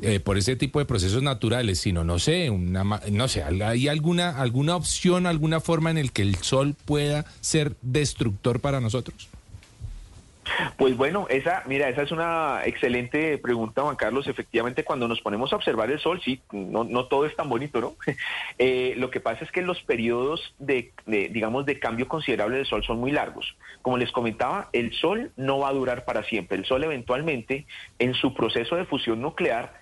eh, 0.00 0.20
por 0.20 0.38
ese 0.38 0.54
tipo 0.54 0.78
de 0.78 0.84
procesos 0.84 1.24
naturales, 1.24 1.80
sino, 1.80 2.04
no 2.04 2.20
sé, 2.20 2.50
una, 2.50 2.84
no 3.10 3.26
sé, 3.26 3.42
¿hay 3.42 3.88
alguna, 3.88 4.40
alguna 4.40 4.76
opción, 4.76 5.26
alguna 5.26 5.58
forma 5.58 5.90
en 5.90 5.98
el 5.98 6.12
que 6.12 6.22
el 6.22 6.36
sol 6.36 6.76
pueda 6.84 7.24
ser 7.40 7.74
destructor 7.82 8.60
para 8.60 8.80
nosotros? 8.80 9.28
Pues 10.76 10.96
bueno, 10.96 11.26
esa, 11.28 11.62
mira, 11.66 11.88
esa 11.88 12.02
es 12.02 12.12
una 12.12 12.60
excelente 12.64 13.38
pregunta, 13.38 13.82
Juan 13.82 13.96
Carlos. 13.96 14.26
Efectivamente, 14.26 14.84
cuando 14.84 15.08
nos 15.08 15.20
ponemos 15.20 15.52
a 15.52 15.56
observar 15.56 15.90
el 15.90 15.98
sol, 15.98 16.20
sí, 16.24 16.40
no, 16.52 16.84
no 16.84 17.06
todo 17.06 17.26
es 17.26 17.34
tan 17.36 17.48
bonito, 17.48 17.80
¿no? 17.80 17.94
Eh, 18.58 18.94
lo 18.96 19.10
que 19.10 19.20
pasa 19.20 19.44
es 19.44 19.52
que 19.52 19.60
los 19.60 19.82
periodos 19.82 20.54
de, 20.58 20.92
digamos, 21.06 21.66
de 21.66 21.78
cambio 21.78 22.08
considerable 22.08 22.56
del 22.56 22.66
sol 22.66 22.82
son 22.84 22.98
muy 22.98 23.12
largos. 23.12 23.56
Como 23.82 23.98
les 23.98 24.10
comentaba, 24.12 24.70
el 24.72 24.92
sol 24.94 25.30
no 25.36 25.58
va 25.58 25.68
a 25.68 25.72
durar 25.72 26.04
para 26.04 26.22
siempre. 26.24 26.56
El 26.56 26.64
sol 26.64 26.82
eventualmente, 26.82 27.66
en 27.98 28.14
su 28.14 28.34
proceso 28.34 28.76
de 28.76 28.86
fusión 28.86 29.20
nuclear, 29.20 29.74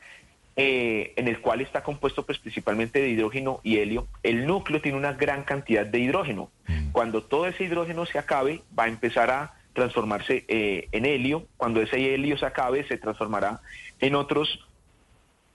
eh, 0.57 1.13
en 1.17 1.27
el 1.29 1.41
cual 1.41 1.61
está 1.61 1.83
compuesto 1.83 2.25
pues 2.25 2.39
principalmente 2.39 3.01
de 3.01 3.09
hidrógeno 3.09 3.61
y 3.63 3.79
helio, 3.79 4.07
el 4.23 4.47
núcleo 4.47 4.81
tiene 4.81 4.99
una 4.99 5.13
gran 5.13 5.45
cantidad 5.45 5.87
de 5.87 5.99
hidrógeno. 5.99 6.51
Mm. 6.67 6.91
Cuando 6.91 7.23
todo 7.23 7.47
ese 7.47 7.65
hidrógeno 7.65 8.07
se 8.07 8.19
acabe, 8.19 8.63
va 8.77 8.85
a 8.85 8.89
empezar 8.89 9.31
a 9.31 9.55
transformarse 9.75 10.45
eh, 10.49 10.89
en 10.93 11.05
helio. 11.05 11.47
Cuando 11.59 11.83
ese 11.83 12.15
helio 12.15 12.39
se 12.39 12.47
acabe, 12.47 12.87
se 12.89 12.97
transformará 12.97 13.61
en 14.01 14.15
otros 14.15 14.67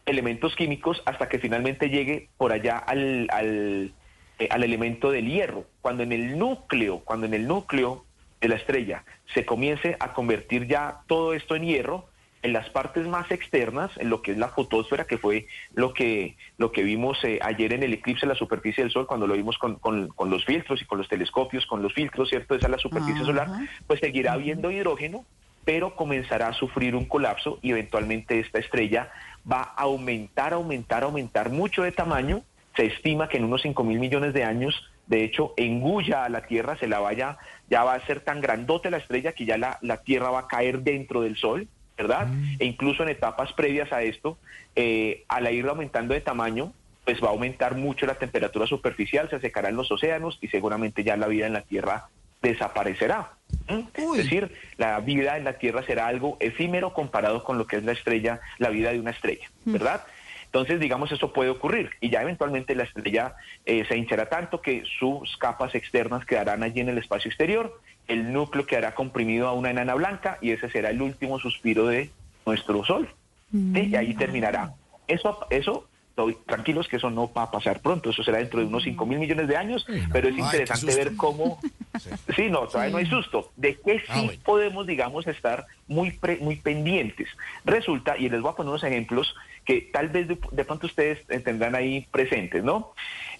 elementos 0.05 0.55
químicos 0.55 1.01
hasta 1.05 1.29
que 1.29 1.39
finalmente 1.39 1.89
llegue 1.89 2.29
por 2.37 2.51
allá 2.51 2.77
al, 2.77 3.27
al, 3.31 3.93
eh, 4.37 4.47
al 4.51 4.63
elemento 4.63 5.09
del 5.11 5.27
hierro. 5.27 5.65
Cuando 5.81 6.03
en 6.03 6.11
el 6.11 6.37
núcleo, 6.37 6.99
cuando 6.99 7.25
en 7.25 7.33
el 7.33 7.47
núcleo 7.47 8.05
de 8.41 8.49
la 8.49 8.55
estrella 8.55 9.03
se 9.33 9.45
comience 9.45 9.95
a 9.99 10.13
convertir 10.13 10.67
ya 10.67 11.01
todo 11.07 11.33
esto 11.33 11.55
en 11.55 11.63
hierro, 11.63 12.08
en 12.41 12.53
las 12.53 12.69
partes 12.69 13.05
más 13.07 13.29
externas, 13.31 13.91
en 13.97 14.09
lo 14.09 14.21
que 14.21 14.31
es 14.31 14.37
la 14.37 14.49
fotosfera, 14.49 15.05
que 15.05 15.17
fue 15.17 15.47
lo 15.73 15.93
que, 15.93 16.37
lo 16.57 16.71
que 16.71 16.83
vimos 16.83 17.23
eh, 17.23 17.39
ayer 17.41 17.73
en 17.73 17.83
el 17.83 17.93
eclipse 17.93 18.25
de 18.25 18.33
la 18.33 18.39
superficie 18.39 18.83
del 18.83 18.91
Sol, 18.91 19.07
cuando 19.07 19.27
lo 19.27 19.33
vimos 19.33 19.57
con, 19.57 19.75
con, 19.75 20.29
los 20.29 20.45
filtros 20.45 20.81
y 20.81 20.85
con 20.85 20.97
los 20.97 21.09
telescopios, 21.09 21.65
con 21.65 21.81
los 21.81 21.93
filtros, 21.93 22.29
¿cierto? 22.29 22.55
Esa 22.55 22.67
es 22.67 22.71
la 22.71 22.77
superficie 22.77 23.25
solar, 23.25 23.47
pues 23.87 23.99
seguirá 23.99 24.33
habiendo 24.33 24.71
hidrógeno, 24.71 25.25
pero 25.65 25.95
comenzará 25.95 26.47
a 26.47 26.53
sufrir 26.53 26.95
un 26.95 27.05
colapso 27.05 27.59
y 27.61 27.71
eventualmente 27.71 28.39
esta 28.39 28.59
estrella 28.59 29.11
va 29.49 29.61
a 29.61 29.83
aumentar, 29.83 30.53
aumentar, 30.53 31.03
aumentar 31.03 31.49
mucho 31.49 31.83
de 31.83 31.91
tamaño. 31.91 32.43
Se 32.75 32.85
estima 32.85 33.27
que 33.27 33.37
en 33.37 33.43
unos 33.43 33.61
5 33.63 33.83
mil 33.83 33.99
millones 33.99 34.33
de 34.33 34.45
años, 34.45 34.89
de 35.07 35.25
hecho, 35.25 35.53
engulla 35.57 36.23
a 36.23 36.29
la 36.29 36.45
Tierra, 36.45 36.77
se 36.77 36.87
la 36.87 36.99
vaya, 36.99 37.37
ya 37.69 37.83
va 37.83 37.95
a 37.95 38.05
ser 38.05 38.21
tan 38.21 38.39
grandote 38.39 38.89
la 38.89 38.97
estrella 38.97 39.33
que 39.33 39.45
ya 39.45 39.57
la, 39.57 39.77
la 39.81 39.97
Tierra 39.97 40.29
va 40.29 40.39
a 40.39 40.47
caer 40.47 40.81
dentro 40.81 41.21
del 41.21 41.35
Sol 41.35 41.67
¿verdad? 41.99 42.27
Mm. 42.27 42.55
E 42.59 42.65
incluso 42.65 43.03
en 43.03 43.09
etapas 43.09 43.51
previas 43.53 43.91
a 43.91 44.01
esto, 44.01 44.37
eh, 44.75 45.25
al 45.27 45.51
ir 45.53 45.67
aumentando 45.67 46.13
de 46.13 46.21
tamaño, 46.21 46.73
pues 47.03 47.21
va 47.21 47.27
a 47.27 47.31
aumentar 47.31 47.75
mucho 47.75 48.05
la 48.05 48.15
temperatura 48.15 48.65
superficial, 48.65 49.29
se 49.29 49.39
secarán 49.39 49.75
los 49.75 49.91
océanos 49.91 50.37
y 50.41 50.47
seguramente 50.47 51.03
ya 51.03 51.17
la 51.17 51.27
vida 51.27 51.45
en 51.45 51.53
la 51.53 51.61
Tierra 51.61 52.07
desaparecerá. 52.41 53.33
Es 53.67 54.17
decir, 54.17 54.51
la 54.77 54.99
vida 54.99 55.37
en 55.37 55.43
la 55.43 55.53
Tierra 55.53 55.83
será 55.83 56.07
algo 56.07 56.37
efímero 56.39 56.93
comparado 56.93 57.43
con 57.43 57.57
lo 57.57 57.67
que 57.67 57.75
es 57.75 57.83
la 57.83 57.91
estrella, 57.91 58.39
la 58.57 58.69
vida 58.69 58.91
de 58.91 58.99
una 58.99 59.11
estrella, 59.11 59.49
mm. 59.65 59.75
Entonces, 60.49 60.79
digamos, 60.79 61.11
eso 61.11 61.31
puede 61.31 61.51
ocurrir 61.51 61.91
y 62.01 62.09
ya 62.09 62.23
eventualmente 62.23 62.73
la 62.73 62.83
estrella 62.83 63.35
eh, 63.65 63.85
se 63.87 63.97
hinchará 63.97 64.29
tanto 64.29 64.61
que 64.61 64.83
sus 64.99 65.37
capas 65.37 65.75
externas 65.75 66.25
quedarán 66.25 66.63
allí 66.63 66.79
en 66.79 66.89
el 66.89 66.97
espacio 66.97 67.29
exterior 67.29 67.79
el 68.09 68.33
núcleo 68.33 68.65
quedará 68.65 68.95
comprimido 68.95 69.47
a 69.47 69.53
una 69.53 69.69
enana 69.69 69.93
blanca 69.93 70.39
y 70.41 70.51
ese 70.51 70.69
será 70.69 70.89
el 70.89 71.01
último 71.01 71.39
suspiro 71.39 71.85
de 71.87 72.09
nuestro 72.45 72.83
Sol. 72.83 73.07
Y 73.53 73.95
ahí 73.95 74.13
terminará. 74.15 74.73
Eso, 75.07 75.39
eso 75.49 75.87
tranquilos 76.45 76.87
que 76.87 76.97
eso 76.97 77.09
no 77.09 77.31
va 77.31 77.43
a 77.43 77.51
pasar 77.51 77.81
pronto, 77.81 78.09
eso 78.09 78.23
será 78.23 78.39
dentro 78.39 78.59
de 78.59 78.65
unos 78.65 78.83
5 78.83 79.05
mil 79.05 79.19
millones 79.19 79.47
de 79.47 79.57
años, 79.57 79.85
pero 80.11 80.29
es 80.29 80.37
interesante 80.37 80.95
ver 80.95 81.15
cómo... 81.15 81.59
Sí. 82.35 82.49
no, 82.49 82.67
todavía 82.67 82.91
no 82.91 82.97
hay 82.97 83.05
susto. 83.05 83.51
¿De 83.55 83.77
qué 83.79 84.01
ah, 84.07 84.13
sí 84.15 84.39
podemos, 84.43 84.87
digamos, 84.87 85.27
estar 85.27 85.65
muy, 85.87 86.17
muy 86.39 86.55
pendientes? 86.55 87.27
Resulta, 87.65 88.17
y 88.17 88.29
les 88.29 88.41
voy 88.41 88.51
a 88.51 88.55
poner 88.55 88.69
unos 88.69 88.83
ejemplos 88.83 89.35
que 89.65 89.81
tal 89.81 90.09
vez 90.09 90.27
de, 90.27 90.37
de 90.51 90.65
pronto 90.65 90.87
ustedes 90.87 91.25
tendrán 91.43 91.75
ahí 91.75 92.07
presentes, 92.11 92.63
¿no? 92.63 92.93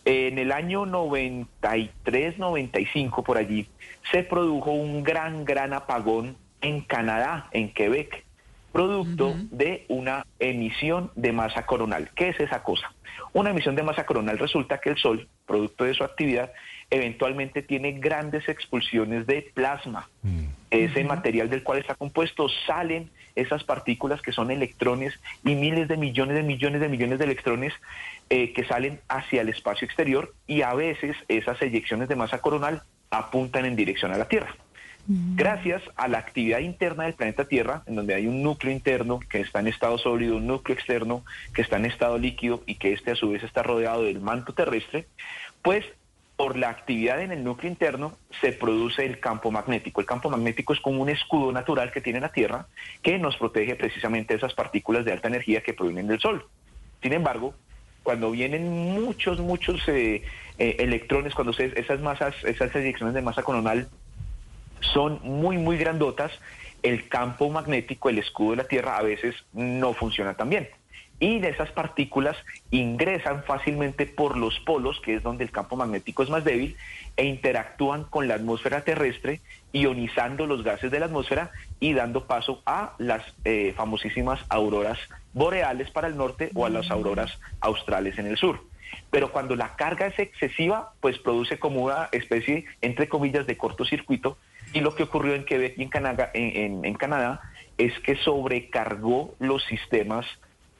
En 0.05 0.39
el 0.39 0.51
año 0.51 0.85
93, 0.85 2.37
95, 2.37 3.23
por 3.23 3.37
allí, 3.37 3.67
se 4.11 4.23
produjo 4.23 4.71
un 4.71 5.03
gran, 5.03 5.45
gran 5.45 5.73
apagón 5.73 6.37
en 6.61 6.81
Canadá, 6.81 7.47
en 7.51 7.71
Quebec, 7.71 8.25
producto 8.71 9.35
de 9.51 9.85
una 9.87 10.25
emisión 10.39 11.11
de 11.15 11.31
masa 11.31 11.65
coronal. 11.65 12.09
¿Qué 12.15 12.29
es 12.29 12.39
esa 12.39 12.63
cosa? 12.63 12.93
Una 13.33 13.51
emisión 13.51 13.75
de 13.75 13.83
masa 13.83 14.05
coronal 14.05 14.37
resulta 14.37 14.79
que 14.79 14.89
el 14.89 14.97
Sol, 14.97 15.27
producto 15.45 15.83
de 15.83 15.93
su 15.93 16.03
actividad, 16.03 16.51
eventualmente 16.89 17.61
tiene 17.61 17.93
grandes 17.93 18.47
expulsiones 18.49 19.27
de 19.27 19.51
plasma. 19.53 20.09
Mm. 20.23 20.45
Ese 20.71 21.03
material 21.03 21.49
del 21.49 21.63
cual 21.63 21.79
está 21.79 21.95
compuesto 21.95 22.47
salen 22.67 23.09
esas 23.35 23.63
partículas 23.63 24.21
que 24.21 24.31
son 24.31 24.51
electrones 24.51 25.19
y 25.43 25.55
miles 25.55 25.87
de 25.87 25.97
millones 25.97 26.35
de 26.35 26.43
millones 26.43 26.81
de 26.81 26.89
millones 26.89 27.19
de 27.19 27.25
electrones 27.25 27.73
eh, 28.29 28.53
que 28.53 28.65
salen 28.65 28.99
hacia 29.07 29.41
el 29.41 29.49
espacio 29.49 29.85
exterior 29.85 30.33
y 30.45 30.61
a 30.61 30.73
veces 30.73 31.15
esas 31.27 31.61
eyecciones 31.61 32.09
de 32.09 32.15
masa 32.15 32.39
coronal 32.41 32.83
apuntan 33.11 33.65
en 33.65 33.75
dirección 33.75 34.11
a 34.11 34.17
la 34.17 34.27
Tierra. 34.27 34.55
Gracias 35.11 35.81
a 35.95 36.07
la 36.07 36.19
actividad 36.19 36.59
interna 36.59 37.05
del 37.05 37.15
planeta 37.15 37.45
Tierra, 37.45 37.81
en 37.87 37.95
donde 37.95 38.13
hay 38.13 38.27
un 38.27 38.43
núcleo 38.43 38.71
interno 38.71 39.19
que 39.19 39.39
está 39.39 39.59
en 39.59 39.65
estado 39.65 39.97
sólido, 39.97 40.37
un 40.37 40.45
núcleo 40.45 40.77
externo 40.77 41.25
que 41.51 41.63
está 41.63 41.77
en 41.77 41.85
estado 41.85 42.19
líquido 42.19 42.61
y 42.67 42.75
que 42.75 42.93
este 42.93 43.09
a 43.09 43.15
su 43.15 43.31
vez 43.31 43.41
está 43.41 43.63
rodeado 43.63 44.03
del 44.03 44.21
manto 44.21 44.53
terrestre, 44.53 45.07
pues 45.63 45.83
por 46.35 46.55
la 46.55 46.69
actividad 46.69 47.23
en 47.23 47.31
el 47.31 47.43
núcleo 47.43 47.71
interno 47.71 48.15
se 48.39 48.51
produce 48.51 49.03
el 49.03 49.19
campo 49.19 49.49
magnético. 49.49 49.99
El 49.99 50.05
campo 50.05 50.29
magnético 50.29 50.73
es 50.73 50.79
como 50.79 51.01
un 51.01 51.09
escudo 51.09 51.51
natural 51.51 51.91
que 51.91 52.01
tiene 52.01 52.19
la 52.19 52.31
Tierra 52.31 52.67
que 53.01 53.17
nos 53.17 53.35
protege 53.35 53.75
precisamente 53.75 54.35
de 54.35 54.37
esas 54.37 54.53
partículas 54.53 55.05
de 55.05 55.13
alta 55.13 55.27
energía 55.27 55.63
que 55.63 55.73
provienen 55.73 56.05
del 56.05 56.19
Sol. 56.19 56.45
Sin 57.01 57.13
embargo, 57.13 57.55
cuando 58.03 58.29
vienen 58.29 58.69
muchos, 58.69 59.39
muchos 59.39 59.87
eh, 59.87 60.21
eh, 60.59 60.75
electrones, 60.77 61.33
cuando 61.33 61.51
esas 61.57 61.99
masas, 61.99 62.35
esas 62.43 62.75
eyecciones 62.75 63.15
de 63.15 63.23
masa 63.23 63.41
coronal 63.41 63.89
son 64.81 65.19
muy, 65.23 65.57
muy 65.57 65.77
grandotas, 65.77 66.31
el 66.83 67.07
campo 67.09 67.49
magnético, 67.49 68.09
el 68.09 68.19
escudo 68.19 68.51
de 68.51 68.57
la 68.57 68.63
Tierra, 68.65 68.97
a 68.97 69.01
veces 69.01 69.35
no 69.53 69.93
funciona 69.93 70.35
tan 70.35 70.49
bien. 70.49 70.69
Y 71.21 71.39
de 71.39 71.49
esas 71.49 71.69
partículas 71.71 72.37
ingresan 72.71 73.43
fácilmente 73.43 74.05
por 74.05 74.37
los 74.37 74.57
polos, 74.61 75.01
que 75.01 75.15
es 75.15 75.23
donde 75.23 75.43
el 75.43 75.51
campo 75.51 75.75
magnético 75.75 76.23
es 76.23 76.29
más 76.29 76.45
débil, 76.45 76.77
e 77.17 77.25
interactúan 77.25 78.05
con 78.05 78.29
la 78.29 78.35
atmósfera 78.35 78.81
terrestre, 78.81 79.41
ionizando 79.73 80.45
los 80.45 80.63
gases 80.63 80.91
de 80.91 80.99
la 80.99 81.07
atmósfera 81.07 81.51
y 81.81 81.93
dando 81.93 82.25
paso 82.25 82.61
a 82.65 82.93
las 82.97 83.21
eh, 83.43 83.73
famosísimas 83.75 84.39
auroras 84.47 84.97
boreales 85.33 85.91
para 85.91 86.07
el 86.07 86.15
norte 86.15 86.51
o 86.55 86.65
a 86.65 86.69
las 86.69 86.89
auroras 86.89 87.37
australes 87.59 88.17
en 88.17 88.27
el 88.27 88.37
sur. 88.37 88.61
Pero 89.11 89.31
cuando 89.33 89.57
la 89.57 89.75
carga 89.75 90.07
es 90.07 90.17
excesiva, 90.19 90.93
pues 91.01 91.17
produce 91.19 91.59
como 91.59 91.81
una 91.81 92.07
especie, 92.13 92.65
entre 92.81 93.09
comillas, 93.09 93.45
de 93.45 93.57
cortocircuito 93.57 94.37
y 94.73 94.81
lo 94.81 94.95
que 94.95 95.03
ocurrió 95.03 95.35
en 95.35 95.45
Quebec 95.45 95.77
y 95.77 95.83
en 95.83 95.89
Canadá, 95.89 96.31
en, 96.33 96.93
Canadá 96.95 97.41
es 97.77 97.97
que 97.99 98.15
sobrecargó 98.17 99.35
los 99.39 99.63
sistemas 99.65 100.25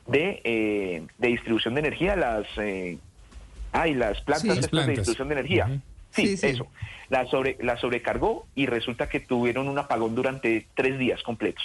de, 0.07 0.41
eh, 0.43 1.03
de 1.17 1.27
distribución 1.27 1.73
de 1.75 1.79
energía, 1.81 2.15
las, 2.15 2.45
eh, 2.57 2.97
las 3.73 4.21
plantas, 4.21 4.69
de 4.71 4.87
distribución 4.87 5.29
de 5.29 5.33
energía. 5.33 5.81
Sí, 6.11 6.35
eso. 6.41 6.67
La, 7.09 7.25
sobre, 7.27 7.57
la 7.61 7.77
sobrecargó 7.77 8.45
y 8.55 8.65
resulta 8.65 9.09
que 9.09 9.19
tuvieron 9.19 9.67
un 9.67 9.77
apagón 9.77 10.15
durante 10.15 10.67
tres 10.75 10.99
días 10.99 11.23
completos. 11.23 11.63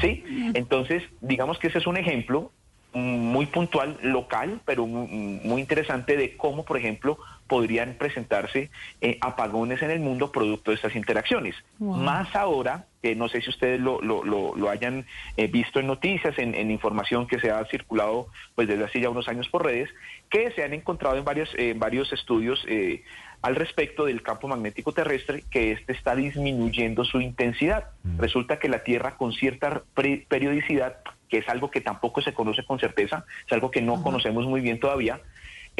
¿Sí? 0.00 0.24
Entonces, 0.54 1.02
digamos 1.20 1.58
que 1.58 1.68
ese 1.68 1.78
es 1.78 1.86
un 1.86 1.96
ejemplo 1.96 2.50
muy 2.92 3.46
puntual, 3.46 3.98
local, 4.02 4.60
pero 4.64 4.86
muy 4.86 5.60
interesante 5.60 6.16
de 6.16 6.36
cómo, 6.36 6.64
por 6.64 6.76
ejemplo, 6.76 7.18
podrían 7.50 7.94
presentarse 7.94 8.70
eh, 9.00 9.18
apagones 9.20 9.82
en 9.82 9.90
el 9.90 9.98
mundo 9.98 10.30
producto 10.30 10.70
de 10.70 10.76
estas 10.76 10.94
interacciones. 10.94 11.56
Más 11.80 12.36
ahora, 12.36 12.86
que 13.02 13.16
no 13.16 13.28
sé 13.28 13.42
si 13.42 13.50
ustedes 13.50 13.80
lo, 13.80 14.00
lo, 14.00 14.22
lo, 14.22 14.70
hayan 14.70 15.04
eh, 15.36 15.48
visto 15.48 15.80
en 15.80 15.88
noticias, 15.88 16.38
en, 16.38 16.70
información 16.70 17.26
que 17.26 17.40
se 17.40 17.50
ha 17.50 17.64
circulado 17.64 18.28
pues 18.54 18.68
desde 18.68 18.84
hace 18.84 19.00
ya 19.00 19.10
unos 19.10 19.26
años 19.26 19.48
por 19.48 19.64
redes, 19.64 19.90
que 20.30 20.52
se 20.52 20.62
han 20.62 20.74
encontrado 20.74 21.16
en 21.16 21.24
varios, 21.24 21.50
en 21.56 21.80
varios 21.80 22.12
estudios 22.12 22.64
eh, 22.68 23.02
al 23.42 23.56
respecto 23.56 24.04
del 24.04 24.22
campo 24.22 24.46
magnético 24.46 24.92
terrestre, 24.92 25.42
que 25.50 25.72
este 25.72 25.92
está 25.92 26.14
disminuyendo 26.14 27.04
su 27.04 27.20
intensidad. 27.20 27.86
Mm. 28.04 28.20
Resulta 28.20 28.60
que 28.60 28.68
la 28.68 28.84
Tierra 28.84 29.16
con 29.16 29.32
cierta 29.32 29.82
periodicidad 30.28 30.98
que 31.28 31.38
es 31.38 31.48
algo 31.48 31.70
que 31.70 31.80
tampoco 31.80 32.20
se 32.20 32.34
conoce 32.34 32.64
con 32.64 32.78
certeza, 32.78 33.24
es 33.46 33.52
algo 33.52 33.70
que 33.70 33.80
no 33.80 34.02
conocemos 34.02 34.46
muy 34.46 34.60
bien 34.60 34.80
todavía, 34.80 35.20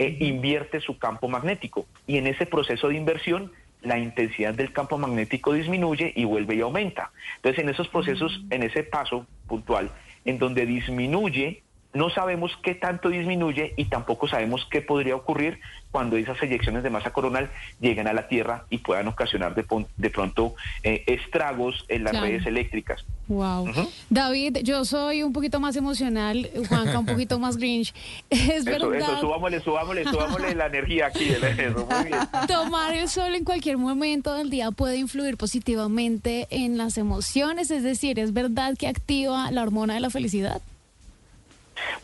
eh, 0.01 0.17
invierte 0.21 0.81
su 0.81 0.99
campo 0.99 1.29
magnético. 1.29 1.85
Y 2.07 2.17
en 2.17 2.27
ese 2.27 2.47
proceso 2.47 2.89
de 2.89 2.97
inversión, 2.97 3.53
la 3.83 3.99
intensidad 3.99 4.55
del 4.55 4.73
campo 4.73 4.97
magnético 4.97 5.53
disminuye 5.53 6.11
y 6.17 6.25
vuelve 6.25 6.55
y 6.55 6.63
aumenta. 6.63 7.11
Entonces, 7.37 7.63
en 7.63 7.69
esos 7.69 7.89
procesos, 7.89 8.43
en 8.49 8.63
ese 8.63 8.83
paso 8.83 9.27
puntual, 9.47 9.91
en 10.25 10.39
donde 10.39 10.65
disminuye 10.65 11.63
no 11.93 12.11
sabemos 12.11 12.53
qué 12.63 12.75
tanto 12.75 13.09
disminuye 13.09 13.75
y 13.77 13.87
tampoco 13.87 14.29
sabemos 14.29 14.67
qué 14.71 14.81
podría 14.81 15.17
ocurrir 15.17 15.61
cuando 15.91 16.17
esas 16.17 16.41
eyecciones 16.43 16.83
de 16.83 16.91
masa 16.91 17.13
coronal 17.13 17.51
lleguen 17.81 18.07
a 18.07 18.13
la 18.13 18.29
Tierra 18.29 18.65
y 18.71 18.79
puedan 18.79 19.09
ocasionar 19.09 19.55
de, 19.55 19.65
de 19.97 20.11
pronto 20.11 20.55
eh, 20.85 21.03
estragos 21.07 21.85
en 21.89 22.05
las 22.05 22.21
redes 22.21 22.47
eléctricas. 22.47 23.05
Wow. 23.27 23.69
David, 24.09 24.59
yo 24.63 24.85
soy 24.85 25.23
un 25.23 25.33
poquito 25.33 25.61
más 25.61 25.77
emocional, 25.77 26.49
Juanca 26.69 26.99
un 26.99 27.07
poquito 27.07 27.39
más 27.39 27.57
grinch. 27.57 27.95
Es 28.31 28.65
verdad. 28.65 28.95
Eso, 28.95 29.21
subámosle, 29.21 29.61
subámosle, 29.61 30.05
subámosle 30.05 30.55
la 30.55 30.67
energía 30.67 31.07
aquí. 31.07 31.29
Eso, 31.29 31.87
muy 31.87 32.05
bien. 32.07 32.19
Tomar 32.49 32.95
el 32.95 33.09
sol 33.09 33.35
en 33.35 33.45
cualquier 33.45 33.79
momento 33.79 34.35
del 34.35 34.51
día 34.51 34.71
puede 34.71 34.97
influir 34.97 35.37
positivamente 35.37 36.47
en 36.51 36.79
las 36.79 36.99
emociones, 36.99 37.71
es 37.71 37.83
decir, 37.83 38.19
¿es 38.19 38.33
verdad 38.33 38.77
que 38.77 38.89
activa 38.89 39.51
la 39.51 39.63
hormona 39.63 39.95
de 39.95 40.01
la 40.01 40.11
felicidad? 40.11 40.61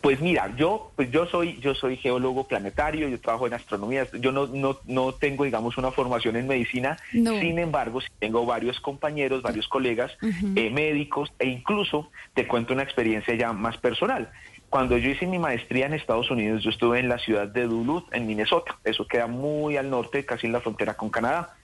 Pues 0.00 0.21
mira, 0.21 0.54
yo, 0.56 0.92
pues 0.97 1.11
yo 1.11 1.26
soy, 1.26 1.59
yo 1.61 1.75
soy 1.75 1.97
geólogo 1.97 2.47
planetario, 2.47 3.09
yo 3.09 3.21
trabajo 3.21 3.47
en 3.47 3.54
astronomía, 3.54 4.06
yo 4.21 4.33
no, 4.33 4.47
no, 4.47 4.78
no 4.87 5.12
tengo, 5.12 5.45
digamos, 5.45 5.76
una 5.78 5.90
formación 5.90 6.37
en 6.37 6.47
medicina, 6.47 6.97
sin 7.12 7.59
embargo, 7.59 8.00
tengo 8.18 8.45
varios 8.47 8.80
compañeros, 8.80 9.42
varios 9.42 9.68
colegas, 9.68 10.16
eh, 10.54 10.71
médicos, 10.71 11.33
e 11.38 11.47
incluso 11.47 12.11
te 12.35 12.47
cuento 12.47 12.75
una 12.75 12.83
experiencia 12.83 13.35
ya 13.35 13.52
más 13.52 13.76
personal. 13.78 14.30
Cuando 14.68 14.99
yo 14.99 15.11
hice 15.11 15.26
mi 15.26 15.38
maestría 15.38 15.87
en 15.87 15.95
Estados 15.95 16.30
Unidos, 16.30 16.62
yo 16.62 16.71
estuve 16.71 16.99
en 16.99 17.09
la 17.09 17.18
ciudad 17.18 17.47
de 17.47 17.66
Duluth, 17.66 18.12
en 18.12 18.26
Minnesota. 18.26 18.76
Eso 18.85 19.06
queda 19.06 19.26
muy 19.26 19.76
al 19.76 19.90
norte, 19.90 20.25
casi 20.25 20.47
en 20.47 20.52
la 20.52 20.61
frontera 20.61 20.95
con 20.95 21.09
Canadá. 21.09 21.54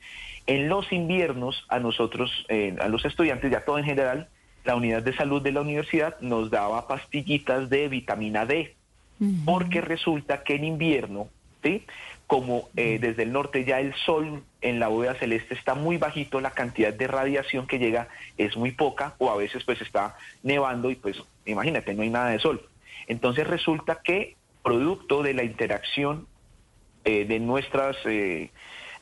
En 0.47 0.69
los 0.69 0.93
inviernos, 0.93 1.65
a 1.69 1.79
nosotros, 1.79 2.47
eh, 2.49 2.77
a 2.81 2.89
los 2.89 3.05
estudiantes, 3.05 3.51
ya 3.51 3.65
todo 3.65 3.79
en 3.79 3.85
general, 3.85 4.29
la 4.65 4.77
unidad 4.77 5.03
de 5.03 5.15
salud 5.17 5.43
de 5.43 5.53
la 5.53 5.61
universidad 5.61 6.21
nos 6.21 6.51
daba 6.51 6.87
pastillitas 6.87 7.69
de 7.69 7.89
vitamina 7.89 8.47
D, 8.47 8.75
porque 9.45 9.81
resulta 9.81 10.43
que 10.43 10.57
en 10.57 10.65
invierno, 10.65 11.29
¿sí? 11.63 11.85
como 12.27 12.69
eh, 12.77 12.99
desde 12.99 13.25
el 13.25 13.33
norte 13.33 13.65
ya 13.65 13.79
el 13.79 13.95
sol 13.95 14.43
en 14.63 14.81
la 14.81 14.89
bóveda 14.89 15.15
celeste 15.15 15.55
está 15.55 15.75
muy 15.75 15.99
bajito, 15.99 16.41
la 16.41 16.53
cantidad 16.53 16.93
de 16.93 17.07
radiación 17.07 17.67
que 17.67 17.79
llega 17.79 18.09
es 18.39 18.57
muy 18.57 18.73
poca, 18.73 19.15
o 19.19 19.31
a 19.31 19.37
veces 19.37 19.63
pues 19.65 19.81
está 19.81 20.17
nevando 20.43 20.91
y 20.91 20.95
pues 20.95 21.23
imagínate, 21.45 21.95
no 21.95 22.03
hay 22.03 22.11
nada 22.11 22.31
de 22.31 22.39
sol. 22.39 22.67
Entonces 23.07 23.47
resulta 23.47 24.01
que 24.03 24.37
producto 24.63 25.23
de 25.23 25.35
la 25.35 25.45
interacción 25.45 26.27
eh, 27.05 27.25
de 27.25 27.39
nuestras, 27.39 27.97
eh, 28.07 28.51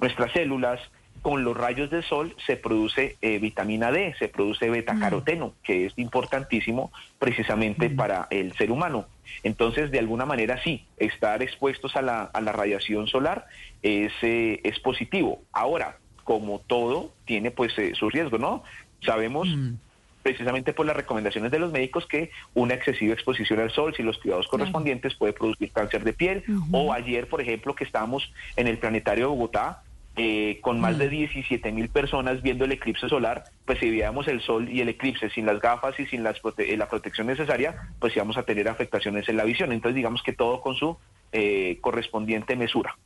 nuestras 0.00 0.33
células, 0.33 0.81
con 1.22 1.44
los 1.44 1.56
rayos 1.56 1.90
del 1.90 2.02
sol 2.02 2.34
se 2.46 2.56
produce 2.56 3.16
eh, 3.20 3.38
vitamina 3.38 3.92
D, 3.92 4.14
se 4.18 4.28
produce 4.28 4.70
betacaroteno, 4.70 5.48
mm. 5.48 5.52
que 5.62 5.86
es 5.86 5.92
importantísimo 5.96 6.90
precisamente 7.18 7.88
mm. 7.90 7.96
para 7.96 8.26
el 8.30 8.52
ser 8.54 8.70
humano. 8.70 9.06
Entonces, 9.42 9.90
de 9.90 9.98
alguna 9.98 10.26
manera 10.26 10.62
sí, 10.62 10.84
estar 10.96 11.42
expuestos 11.42 11.96
a 11.96 12.02
la, 12.02 12.22
a 12.22 12.40
la 12.40 12.52
radiación 12.52 13.06
solar 13.06 13.46
es, 13.82 14.12
eh, 14.22 14.60
es 14.64 14.78
positivo. 14.80 15.42
Ahora, 15.52 15.98
como 16.24 16.60
todo, 16.60 17.12
tiene 17.26 17.50
pues 17.50 17.76
eh, 17.78 17.92
su 17.94 18.10
riesgo, 18.10 18.38
¿no? 18.38 18.64
Sabemos... 19.04 19.48
Mm. 19.48 19.74
precisamente 20.22 20.74
por 20.74 20.84
las 20.84 20.94
recomendaciones 20.94 21.50
de 21.50 21.58
los 21.58 21.72
médicos 21.72 22.04
que 22.06 22.30
una 22.52 22.74
excesiva 22.74 23.14
exposición 23.14 23.58
al 23.58 23.70
sol 23.70 23.94
sin 23.94 24.04
los 24.04 24.18
cuidados 24.18 24.48
correspondientes 24.48 25.14
puede 25.14 25.32
producir 25.32 25.72
cáncer 25.72 26.04
de 26.04 26.12
piel. 26.12 26.44
O 26.72 26.92
ayer, 26.92 27.26
por 27.26 27.40
ejemplo, 27.40 27.74
que 27.74 27.84
estábamos 27.84 28.30
en 28.56 28.66
el 28.66 28.76
planetario 28.76 29.24
de 29.24 29.28
Bogotá, 29.30 29.82
eh, 30.17 30.59
con 30.61 30.81
más 30.81 30.99
de 30.99 31.09
17 31.09 31.71
mm. 31.71 31.75
mil 31.75 31.88
personas 31.88 32.43
viendo 32.43 32.64
el 32.64 32.73
eclipse 32.73 33.09
solar, 33.09 33.45
pues 33.64 33.79
si 33.79 33.88
veíamos 33.88 34.26
el 34.29 34.40
sol 34.40 34.69
y 34.69 34.81
el 34.81 34.88
eclipse 34.88 35.31
sin 35.31 35.47
las 35.47 35.61
gafas 35.61 35.99
y 36.00 36.07
sin 36.07 36.25
las 36.25 36.37
eh, 36.59 36.76
la 36.76 36.88
protección 36.88 37.29
necesaria, 37.29 37.88
pues 37.99 38.14
íbamos 38.17 38.37
a 38.37 38.43
tener 38.43 38.69
afectaciones 38.69 39.29
en 39.29 39.37
la 39.37 39.45
visión. 39.45 39.73
Entonces 39.73 39.95
digamos 39.95 40.23
que 40.23 40.33
todo 40.33 40.61
con 40.61 40.75
su 40.75 40.97
eh, 41.33 41.79
correspondiente 41.81 42.57
mesura. 42.57 42.99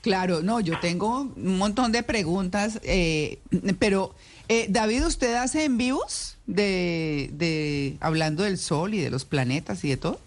Claro, 0.00 0.42
no, 0.42 0.58
yo 0.58 0.80
tengo 0.80 1.20
un 1.20 1.58
montón 1.58 1.92
de 1.92 2.02
preguntas, 2.02 2.80
pero 3.78 4.16
David, 4.68 5.06
¿usted 5.06 5.34
hace 5.36 5.64
en 5.64 5.78
vivos 5.78 6.38
de, 6.48 7.30
de 7.34 7.98
hablando 8.00 8.42
del 8.42 8.58
sol 8.58 8.94
y 8.94 8.98
de 8.98 9.10
los 9.10 9.24
planetas 9.24 9.84
y 9.84 9.90
de 9.90 9.96
todo? 9.96 10.18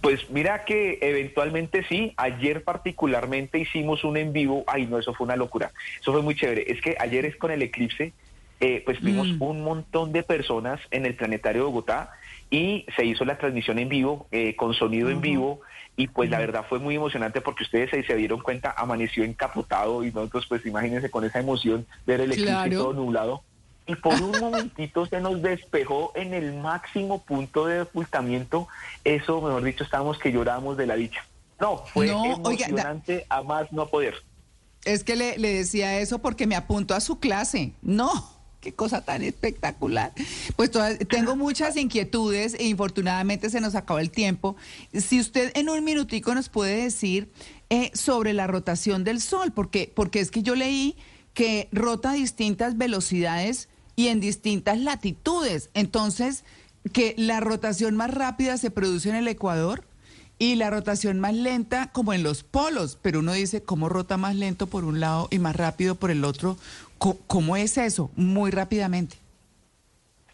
Pues 0.00 0.30
mira 0.30 0.64
que 0.64 0.98
eventualmente 1.00 1.84
sí, 1.88 2.14
ayer 2.16 2.62
particularmente 2.64 3.58
hicimos 3.58 4.04
un 4.04 4.16
en 4.16 4.32
vivo, 4.32 4.64
ay 4.66 4.86
no, 4.86 4.98
eso 4.98 5.14
fue 5.14 5.24
una 5.24 5.36
locura, 5.36 5.72
eso 6.00 6.12
fue 6.12 6.22
muy 6.22 6.34
chévere, 6.34 6.70
es 6.70 6.80
que 6.80 6.96
ayer 6.98 7.24
es 7.24 7.36
con 7.36 7.50
el 7.50 7.62
eclipse, 7.62 8.12
eh, 8.60 8.82
pues 8.84 9.00
vimos 9.00 9.28
mm. 9.28 9.42
un 9.42 9.62
montón 9.62 10.12
de 10.12 10.22
personas 10.22 10.80
en 10.90 11.06
el 11.06 11.14
Planetario 11.14 11.62
de 11.62 11.66
Bogotá 11.66 12.10
y 12.50 12.86
se 12.96 13.04
hizo 13.04 13.24
la 13.24 13.38
transmisión 13.38 13.78
en 13.78 13.88
vivo, 13.88 14.26
eh, 14.32 14.56
con 14.56 14.74
sonido 14.74 15.10
en 15.10 15.20
vivo, 15.20 15.60
y 15.96 16.06
pues 16.06 16.30
la 16.30 16.38
verdad 16.38 16.64
fue 16.68 16.78
muy 16.78 16.94
emocionante 16.94 17.40
porque 17.40 17.64
ustedes 17.64 17.90
se, 17.90 18.02
se, 18.04 18.14
dieron 18.14 18.40
cuenta, 18.40 18.72
amaneció 18.76 19.24
encapotado 19.24 20.04
y 20.04 20.12
nosotros 20.12 20.46
pues 20.48 20.64
imagínense 20.64 21.10
con 21.10 21.24
esa 21.24 21.40
emoción 21.40 21.86
ver 22.06 22.20
el 22.20 22.32
eclipse 22.32 22.70
todo 22.70 22.92
nublado 22.92 23.42
y 23.88 23.96
por 23.96 24.22
un 24.22 24.38
momentito 24.38 25.06
se 25.06 25.20
nos 25.20 25.40
despejó 25.40 26.12
en 26.14 26.34
el 26.34 26.52
máximo 26.52 27.22
punto 27.22 27.66
de 27.66 27.80
ocultamiento. 27.80 28.68
Eso, 29.02 29.40
mejor 29.40 29.64
dicho, 29.64 29.82
estábamos 29.82 30.18
que 30.18 30.30
llorábamos 30.30 30.76
de 30.76 30.86
la 30.86 30.94
dicha. 30.94 31.24
No, 31.58 31.78
fue 31.78 32.10
emocionante 32.10 33.26
a 33.30 33.42
más 33.42 33.72
no 33.72 33.88
poder. 33.88 34.14
Es 34.84 35.02
que 35.02 35.16
le, 35.16 35.38
le 35.38 35.54
decía 35.54 35.98
eso 35.98 36.18
porque 36.18 36.46
me 36.46 36.54
apunto 36.54 36.94
a 36.94 37.00
su 37.00 37.18
clase. 37.18 37.72
No, 37.80 38.30
qué 38.60 38.74
cosa 38.74 39.04
tan 39.04 39.22
espectacular. 39.22 40.12
Pues 40.54 40.70
tengo 41.08 41.34
muchas 41.34 41.76
inquietudes 41.76 42.54
e 42.54 42.64
infortunadamente 42.66 43.48
se 43.48 43.60
nos 43.62 43.74
acaba 43.74 44.02
el 44.02 44.10
tiempo. 44.10 44.56
Si 44.92 45.18
usted 45.18 45.50
en 45.54 45.70
un 45.70 45.82
minutico 45.82 46.34
nos 46.34 46.50
puede 46.50 46.82
decir 46.82 47.32
eh, 47.70 47.90
sobre 47.94 48.34
la 48.34 48.46
rotación 48.46 49.02
del 49.02 49.22
Sol, 49.22 49.52
porque, 49.52 49.90
porque 49.94 50.20
es 50.20 50.30
que 50.30 50.42
yo 50.42 50.54
leí 50.54 50.94
que 51.32 51.68
rota 51.72 52.10
a 52.10 52.14
distintas 52.14 52.76
velocidades 52.76 53.68
y 53.98 54.06
en 54.06 54.20
distintas 54.20 54.78
latitudes. 54.78 55.70
Entonces, 55.74 56.44
que 56.92 57.16
la 57.18 57.40
rotación 57.40 57.96
más 57.96 58.14
rápida 58.14 58.56
se 58.56 58.70
produce 58.70 59.08
en 59.08 59.16
el 59.16 59.26
Ecuador 59.26 59.82
y 60.38 60.54
la 60.54 60.70
rotación 60.70 61.18
más 61.18 61.34
lenta 61.34 61.90
como 61.90 62.12
en 62.12 62.22
los 62.22 62.44
polos, 62.44 62.96
pero 63.02 63.18
uno 63.18 63.32
dice, 63.32 63.60
¿cómo 63.64 63.88
rota 63.88 64.16
más 64.16 64.36
lento 64.36 64.68
por 64.68 64.84
un 64.84 65.00
lado 65.00 65.26
y 65.32 65.40
más 65.40 65.56
rápido 65.56 65.96
por 65.96 66.12
el 66.12 66.24
otro? 66.24 66.56
¿Cómo, 66.98 67.56
es 67.56 67.76
eso? 67.76 68.12
Muy 68.14 68.52
rápidamente. 68.52 69.16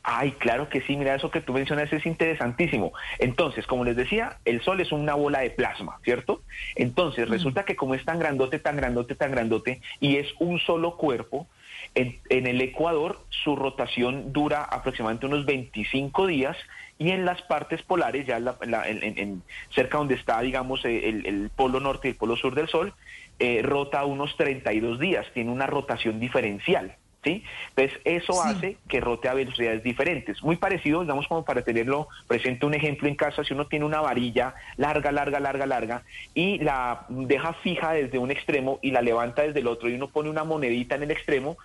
Ay, 0.03 0.33
claro 0.33 0.68
que 0.68 0.83
sí, 0.83 0.94
mira, 0.96 1.14
eso 1.14 1.31
que 1.31 1.40
tú 1.40 1.55
mencionas 1.55 1.90
es 1.90 2.05
interesantísimo. 2.05 2.92
Entonces, 3.18 3.66
como 3.66 3.87
les 3.87 3.96
decía, 3.96 4.37
el 4.44 4.61
Sol 4.61 4.83
es 4.83 4.92
una 4.92 5.14
bola 5.14 5.40
de 5.40 5.48
plasma, 5.48 5.98
¿cierto? 6.05 6.42
Entonces, 6.77 7.31
resulta 7.31 7.64
que 7.64 7.77
como 7.77 7.94
es 7.94 8.05
tan 8.05 8.18
grandote, 8.18 8.59
tan 8.59 8.77
grandote, 8.77 9.14
tan 9.14 9.31
grandote, 9.31 9.81
y 10.00 10.16
es 10.16 10.27
un 10.38 10.59
solo 10.59 10.98
cuerpo, 10.98 11.46
en, 11.95 12.47
el 12.47 12.61
Ecuador 12.61 13.21
su 13.31 13.57
rotación 13.57 14.33
dura 14.33 14.65
aproximadamente 14.65 15.27
unos 15.27 15.47
25 15.47 16.27
días 16.27 16.57
y 16.99 17.11
en 17.11 17.25
las 17.25 17.43
partes 17.43 17.83
polares, 17.83 18.27
ya 18.27 18.39
en, 18.63 19.43
cerca 19.71 19.99
donde 19.99 20.15
está, 20.15 20.41
digamos, 20.41 20.85
eh, 20.85 21.09
el, 21.09 21.51
polo 21.55 21.81
norte 21.81 22.09
y 22.09 22.11
el 22.13 22.17
polo 22.17 22.37
sur 22.37 22.55
del 22.55 22.69
Sol, 22.69 22.93
eh, 23.39 23.63
rota 23.63 24.05
unos 24.05 24.37
32 24.37 24.99
días, 24.99 25.27
tiene 25.35 25.51
una 25.51 25.67
rotación 25.67 26.21
diferencial. 26.21 26.97
¿Sí? 27.25 27.43
Entonces, 27.75 28.01
eso 28.05 28.43
hace 28.43 28.77
que 28.87 29.01
rote 29.01 29.29
a 29.29 29.35
velocidades 29.35 29.83
diferentes. 29.83 30.43
Muy 30.43 30.57
parecido, 30.57 31.01
digamos, 31.01 31.27
como 31.27 31.45
para 31.45 31.63
tenerlo 31.63 32.09
presente 32.29 32.67
un 32.67 32.75
ejemplo 32.75 33.09
en 33.09 33.15
casa, 33.15 33.43
si 33.43 33.55
uno 33.55 33.67
tiene 33.67 33.87
una 33.87 34.03
varilla 34.03 34.55
larga, 34.77 35.11
larga, 35.11 35.41
larga, 35.41 35.65
larga, 35.65 36.03
y 36.35 36.59
la 36.59 37.07
deja 37.09 37.55
fija 37.55 37.93
desde 37.93 38.19
un 38.19 38.31
extremo 38.31 38.79
y 38.83 38.91
la 38.91 39.01
levanta 39.01 39.43
desde 39.43 39.61
el 39.61 39.69
otro, 39.69 39.89
y 39.89 39.95
uno 39.95 40.09
pone 40.09 40.29
una 40.29 40.45
monedita 40.45 40.97
en 40.97 41.05
el 41.05 41.11
extremo, 41.11 41.57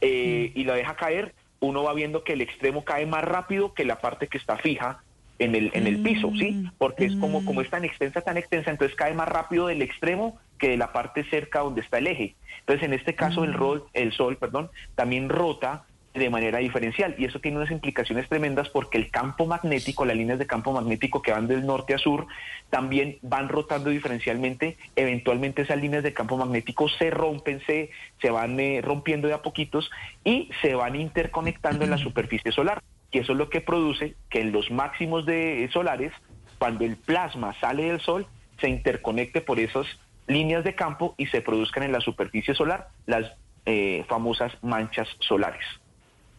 eh, 0.00 0.50
y 0.54 0.64
la 0.64 0.74
deja 0.74 0.96
caer, 0.96 1.34
uno 1.60 1.84
va 1.84 1.92
viendo 1.92 2.24
que 2.24 2.32
el 2.32 2.40
extremo 2.40 2.84
cae 2.84 3.06
más 3.06 3.22
rápido 3.22 3.74
que 3.74 3.84
la 3.84 4.00
parte 4.00 4.28
que 4.28 4.38
está 4.38 4.56
fija 4.56 5.02
en 5.42 5.54
el, 5.54 5.70
en 5.74 5.86
el 5.86 6.02
piso, 6.02 6.30
¿sí? 6.38 6.52
Mm, 6.52 6.72
Porque 6.78 7.06
es 7.06 7.16
como, 7.16 7.44
como 7.44 7.60
es 7.60 7.70
tan 7.70 7.84
extensa, 7.84 8.20
tan 8.20 8.36
extensa, 8.36 8.70
entonces 8.70 8.96
cae 8.96 9.14
más 9.14 9.28
rápido 9.28 9.66
del 9.66 9.82
extremo 9.82 10.38
que 10.58 10.70
de 10.70 10.76
la 10.76 10.92
parte 10.92 11.24
cerca 11.24 11.60
donde 11.60 11.80
está 11.80 11.98
el 11.98 12.06
eje. 12.06 12.34
Entonces, 12.60 12.84
en 12.84 12.94
este 12.94 13.14
caso, 13.14 13.44
el, 13.44 13.50
mm. 13.50 13.56
rol, 13.56 13.84
el 13.94 14.12
sol, 14.12 14.36
perdón, 14.36 14.70
también 14.94 15.28
rota 15.28 15.84
de 16.14 16.28
manera 16.28 16.58
diferencial 16.58 17.14
y 17.16 17.24
eso 17.24 17.40
tiene 17.40 17.56
unas 17.56 17.70
implicaciones 17.70 18.28
tremendas 18.28 18.68
porque 18.68 18.98
el 18.98 19.10
campo 19.10 19.46
magnético, 19.46 20.04
las 20.04 20.16
líneas 20.16 20.38
de 20.38 20.46
campo 20.46 20.72
magnético 20.72 21.22
que 21.22 21.32
van 21.32 21.48
del 21.48 21.64
norte 21.64 21.94
a 21.94 21.98
sur, 21.98 22.26
también 22.68 23.18
van 23.22 23.48
rotando 23.48 23.90
diferencialmente, 23.90 24.76
eventualmente 24.94 25.62
esas 25.62 25.80
líneas 25.80 26.02
de 26.02 26.12
campo 26.12 26.36
magnético 26.36 26.88
se 26.88 27.10
rompen, 27.10 27.62
se, 27.66 27.90
se 28.20 28.30
van 28.30 28.60
eh, 28.60 28.80
rompiendo 28.82 29.28
de 29.28 29.34
a 29.34 29.42
poquitos 29.42 29.90
y 30.22 30.50
se 30.60 30.74
van 30.74 30.96
interconectando 30.96 31.84
en 31.84 31.90
la 31.90 31.98
superficie 31.98 32.52
solar. 32.52 32.82
Y 33.12 33.18
eso 33.18 33.32
es 33.32 33.38
lo 33.38 33.50
que 33.50 33.60
produce 33.60 34.16
que 34.30 34.40
en 34.40 34.52
los 34.52 34.70
máximos 34.70 35.26
de 35.26 35.68
solares, 35.72 36.12
cuando 36.58 36.84
el 36.84 36.96
plasma 36.96 37.54
sale 37.60 37.84
del 37.84 38.00
sol, 38.00 38.26
se 38.60 38.68
interconecte 38.68 39.40
por 39.40 39.60
esas 39.60 39.86
líneas 40.26 40.64
de 40.64 40.74
campo 40.74 41.14
y 41.18 41.26
se 41.26 41.42
produzcan 41.42 41.82
en 41.82 41.92
la 41.92 42.00
superficie 42.00 42.54
solar 42.54 42.88
las 43.06 43.32
eh, 43.66 44.04
famosas 44.08 44.52
manchas 44.62 45.08
solares. 45.20 45.64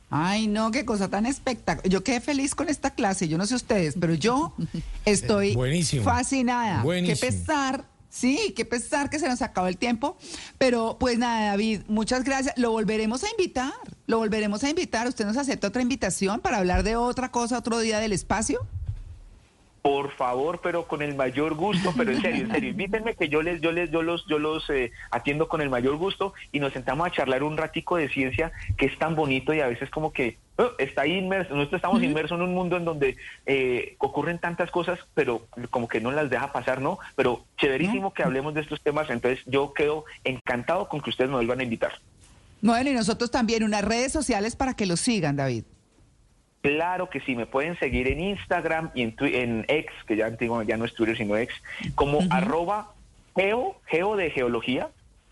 Ay, 0.10 0.48
no, 0.48 0.70
qué 0.72 0.86
cosa 0.86 1.10
tan 1.10 1.26
espectacular. 1.26 1.90
Yo 1.90 2.04
quedé 2.04 2.22
feliz 2.22 2.54
con 2.54 2.70
esta 2.70 2.92
clase, 2.92 3.28
yo 3.28 3.38
no 3.38 3.46
sé 3.46 3.56
ustedes, 3.56 3.96
pero 4.00 4.14
yo 4.14 4.54
estoy 5.06 5.56
fascinada. 6.04 6.84
Qué 6.84 7.16
pesar, 7.16 7.86
sí, 8.14 8.54
qué 8.56 8.64
pesar 8.64 9.10
que 9.10 9.20
se 9.20 9.28
nos 9.28 9.42
acabó 9.42 9.68
el 9.68 9.78
tiempo. 9.78 10.18
Pero 10.58 10.98
pues 11.00 11.18
nada, 11.18 11.48
David, 11.48 11.82
muchas 11.88 12.24
gracias. 12.24 12.58
Lo 12.58 12.72
volveremos 12.72 13.24
a 13.24 13.30
invitar, 13.32 13.74
lo 14.06 14.20
volveremos 14.20 14.64
a 14.64 14.70
invitar. 14.70 15.08
¿Usted 15.08 15.26
nos 15.26 15.38
acepta 15.38 15.68
otra 15.68 15.82
invitación 15.82 16.40
para 16.40 16.58
hablar 16.58 16.84
de 16.84 16.96
otra 16.96 17.32
cosa 17.32 17.58
otro 17.58 17.80
día 17.80 18.00
del 18.00 18.14
espacio? 18.14 18.66
Por 19.84 20.12
favor, 20.12 20.62
pero 20.64 20.88
con 20.88 21.02
el 21.02 21.14
mayor 21.14 21.56
gusto, 21.56 21.94
pero 21.98 22.12
en 22.12 22.22
serio, 22.22 22.46
en 22.46 22.52
serio, 22.52 22.70
invítenme 22.72 23.16
que 23.16 23.28
yo 23.28 23.42
les, 23.42 23.60
yo 23.60 23.74
les, 23.74 23.92
yo 23.92 24.02
los, 24.02 24.26
yo 24.28 24.40
los 24.40 24.70
eh, 24.70 24.94
atiendo 25.12 25.50
con 25.50 25.60
el 25.60 25.70
mayor 25.70 25.98
gusto 25.98 26.34
y 26.54 26.62
nos 26.62 26.72
sentamos 26.72 27.06
a 27.06 27.12
charlar 27.12 27.44
un 27.44 27.58
ratico 27.58 27.98
de 27.98 28.08
ciencia 28.08 28.54
que 28.78 28.86
es 28.86 28.98
tan 28.98 29.14
bonito 29.14 29.54
y 29.54 29.60
a 29.60 29.68
veces 29.68 29.90
como 29.90 30.14
que 30.14 30.38
eh, 30.58 30.64
está 30.78 31.06
inmerso, 31.06 31.54
nosotros 31.54 31.80
estamos 31.80 32.02
inmersos 32.02 32.38
en 32.38 32.46
un 32.46 32.54
mundo 32.54 32.78
en 32.78 32.86
donde 32.86 33.18
eh, 33.46 33.96
ocurren 33.98 34.40
tantas 34.40 34.72
cosas, 34.72 35.00
pero 35.16 35.48
como 35.70 35.90
que 35.90 36.00
no 36.00 36.14
las 36.14 36.30
deja 36.30 36.54
pasar, 36.54 36.80
¿no? 36.80 36.98
Pero 37.18 37.44
chéverísimo 37.58 38.14
que 38.14 38.24
hablemos 38.24 38.54
de 38.54 38.62
estos 38.62 38.80
temas, 38.80 39.10
entonces 39.10 39.44
yo 39.46 39.74
quedo 39.74 40.06
encantado 40.24 40.88
con 40.88 41.02
que 41.02 41.10
ustedes 41.10 41.30
me 41.30 41.36
vuelvan 41.36 41.60
a 41.60 41.64
invitar. 41.64 41.92
Bueno, 42.62 42.90
y 42.90 42.94
nosotros 42.94 43.30
también 43.32 43.64
unas 43.64 43.84
redes 43.84 44.14
sociales 44.14 44.56
para 44.56 44.76
que 44.76 44.86
los 44.86 45.02
sigan, 45.02 45.36
David. 45.36 45.66
Claro 46.64 47.10
que 47.10 47.20
sí, 47.20 47.36
me 47.36 47.46
pueden 47.46 47.78
seguir 47.78 48.08
en 48.08 48.22
Instagram 48.22 48.90
y 48.96 49.02
en, 49.02 49.16
en 49.20 49.66
X, 49.68 49.92
que 50.08 50.16
ya, 50.16 50.32
ya 50.66 50.78
no 50.78 50.86
es 50.86 50.94
Twitter, 50.94 51.18
sino 51.18 51.36
X, 51.36 51.54
como 51.94 52.20
arroba 52.30 52.94
geo, 53.36 53.76
geo 53.86 54.16
de 54.16 54.30
geología, 54.30 54.88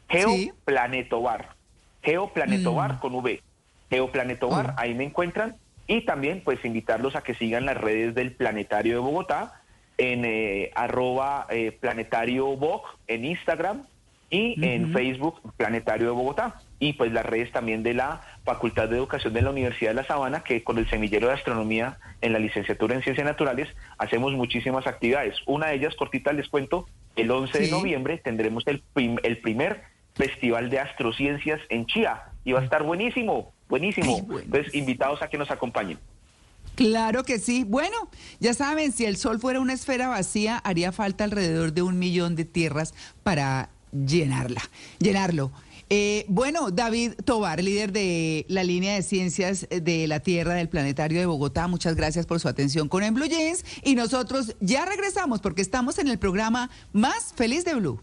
geoplanetobar, 0.09 1.55
geoplanetobar 2.03 2.95
mm. 2.95 2.99
con 2.99 3.15
V, 3.15 3.41
geoplanetobar, 3.89 4.73
ahí 4.75 4.93
me 4.93 5.05
encuentran, 5.05 5.55
y 5.87 6.01
también 6.01 6.41
pues 6.43 6.65
invitarlos 6.65 7.15
a 7.15 7.23
que 7.23 7.33
sigan 7.33 7.65
las 7.65 7.77
redes 7.77 8.13
del 8.13 8.33
Planetario 8.33 8.95
de 8.95 8.99
Bogotá, 8.99 9.61
en 9.97 10.25
eh, 10.25 10.71
arroba 10.75 11.47
eh, 11.49 11.71
planetario 11.71 12.59
en 13.07 13.23
Instagram 13.23 13.83
y 14.29 14.61
en 14.65 14.91
Facebook 14.91 15.39
Planetario 15.55 16.07
de 16.07 16.11
Bogotá 16.11 16.61
y 16.81 16.93
pues 16.93 17.13
las 17.13 17.25
redes 17.25 17.51
también 17.51 17.83
de 17.83 17.93
la 17.93 18.21
Facultad 18.43 18.89
de 18.89 18.97
Educación 18.97 19.33
de 19.33 19.43
la 19.43 19.51
Universidad 19.51 19.91
de 19.91 19.95
La 19.95 20.03
Sabana, 20.03 20.43
que 20.43 20.63
con 20.63 20.79
el 20.79 20.89
semillero 20.89 21.27
de 21.27 21.35
astronomía 21.35 21.99
en 22.21 22.33
la 22.33 22.39
licenciatura 22.39 22.95
en 22.95 23.03
Ciencias 23.03 23.25
Naturales 23.25 23.69
hacemos 23.99 24.33
muchísimas 24.33 24.87
actividades. 24.87 25.35
Una 25.45 25.67
de 25.67 25.75
ellas, 25.75 25.95
cortita 25.95 26.33
les 26.33 26.49
cuento, 26.49 26.87
el 27.15 27.29
11 27.29 27.59
de 27.59 27.69
noviembre 27.69 28.17
tendremos 28.17 28.65
el, 28.65 28.83
el 28.95 29.37
primer 29.37 29.83
Festival 30.15 30.71
de 30.71 30.79
Astrociencias 30.79 31.61
en 31.69 31.85
Chía 31.85 32.23
y 32.43 32.51
va 32.53 32.61
a 32.61 32.63
estar 32.63 32.81
buenísimo, 32.81 33.53
buenísimo. 33.69 34.27
Entonces, 34.43 34.73
invitados 34.73 35.21
a 35.21 35.29
que 35.29 35.37
nos 35.37 35.51
acompañen. 35.51 35.99
Claro 36.73 37.23
que 37.23 37.37
sí. 37.37 37.63
Bueno, 37.63 38.09
ya 38.39 38.55
saben, 38.55 38.91
si 38.91 39.05
el 39.05 39.17
Sol 39.17 39.39
fuera 39.39 39.59
una 39.59 39.73
esfera 39.73 40.07
vacía, 40.07 40.57
haría 40.57 40.91
falta 40.91 41.25
alrededor 41.25 41.73
de 41.73 41.83
un 41.83 41.99
millón 41.99 42.35
de 42.35 42.45
tierras 42.45 42.95
para 43.21 43.69
llenarla, 43.91 44.61
llenarlo. 44.99 45.51
Eh, 45.93 46.23
bueno, 46.29 46.71
David 46.71 47.15
Tobar, 47.25 47.61
líder 47.61 47.91
de 47.91 48.45
la 48.47 48.63
línea 48.63 48.95
de 48.95 49.01
ciencias 49.01 49.67
de 49.69 50.07
la 50.07 50.21
Tierra 50.21 50.53
del 50.53 50.69
Planetario 50.69 51.19
de 51.19 51.25
Bogotá, 51.25 51.67
muchas 51.67 51.95
gracias 51.95 52.25
por 52.25 52.39
su 52.39 52.47
atención 52.47 52.87
con 52.87 53.03
En 53.03 53.13
Blue 53.13 53.25
Jeans 53.25 53.65
y 53.83 53.95
nosotros 53.95 54.55
ya 54.61 54.85
regresamos 54.85 55.41
porque 55.41 55.61
estamos 55.61 55.99
en 55.99 56.07
el 56.07 56.17
programa 56.17 56.69
más 56.93 57.33
feliz 57.35 57.65
de 57.65 57.75
Blue. 57.75 57.99